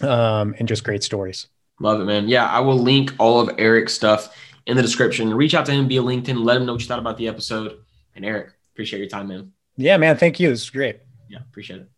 um, 0.00 0.54
and 0.58 0.66
just 0.66 0.84
great 0.84 1.02
stories. 1.02 1.48
Love 1.80 2.00
it, 2.00 2.04
man. 2.04 2.28
Yeah, 2.28 2.46
I 2.46 2.60
will 2.60 2.78
link 2.78 3.12
all 3.18 3.40
of 3.40 3.50
Eric's 3.58 3.94
stuff 3.94 4.36
in 4.70 4.76
the 4.76 4.82
description. 4.82 5.34
Reach 5.34 5.54
out 5.54 5.66
to 5.66 5.72
him 5.72 5.88
via 5.88 6.00
LinkedIn. 6.00 6.44
Let 6.44 6.56
him 6.56 6.66
know 6.66 6.72
what 6.72 6.80
you 6.80 6.86
thought 6.86 7.00
about 7.00 7.16
the 7.18 7.28
episode. 7.28 7.78
And 8.14 8.24
Eric, 8.24 8.52
appreciate 8.72 9.00
your 9.00 9.08
time, 9.08 9.28
man. 9.28 9.52
Yeah, 9.76 9.96
man. 9.96 10.16
Thank 10.16 10.40
you. 10.40 10.48
This 10.48 10.62
is 10.62 10.70
great. 10.70 11.00
Yeah, 11.28 11.38
appreciate 11.40 11.80
it. 11.80 11.88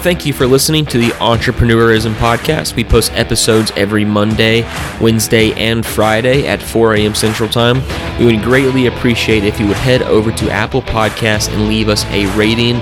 Thank 0.00 0.24
you 0.24 0.32
for 0.32 0.46
listening 0.46 0.86
to 0.86 0.98
the 0.98 1.08
Entrepreneurism 1.14 2.14
Podcast. 2.14 2.76
We 2.76 2.84
post 2.84 3.12
episodes 3.14 3.72
every 3.76 4.04
Monday, 4.04 4.62
Wednesday, 5.00 5.52
and 5.54 5.84
Friday 5.84 6.46
at 6.46 6.62
4 6.62 6.94
a.m. 6.94 7.16
Central 7.16 7.48
Time. 7.48 7.82
We 8.18 8.26
would 8.26 8.44
greatly 8.44 8.86
appreciate 8.86 9.42
if 9.42 9.58
you 9.58 9.66
would 9.66 9.76
head 9.76 10.02
over 10.02 10.30
to 10.30 10.50
Apple 10.50 10.82
Podcasts 10.82 11.52
and 11.52 11.66
leave 11.66 11.88
us 11.88 12.04
a 12.06 12.26
rating 12.36 12.76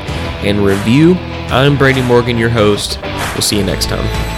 and 0.44 0.64
review. 0.64 1.14
I'm 1.48 1.78
Brady 1.78 2.02
Morgan, 2.02 2.36
your 2.36 2.50
host. 2.50 2.98
We'll 3.32 3.40
see 3.42 3.56
you 3.56 3.64
next 3.64 3.86
time. 3.86 4.35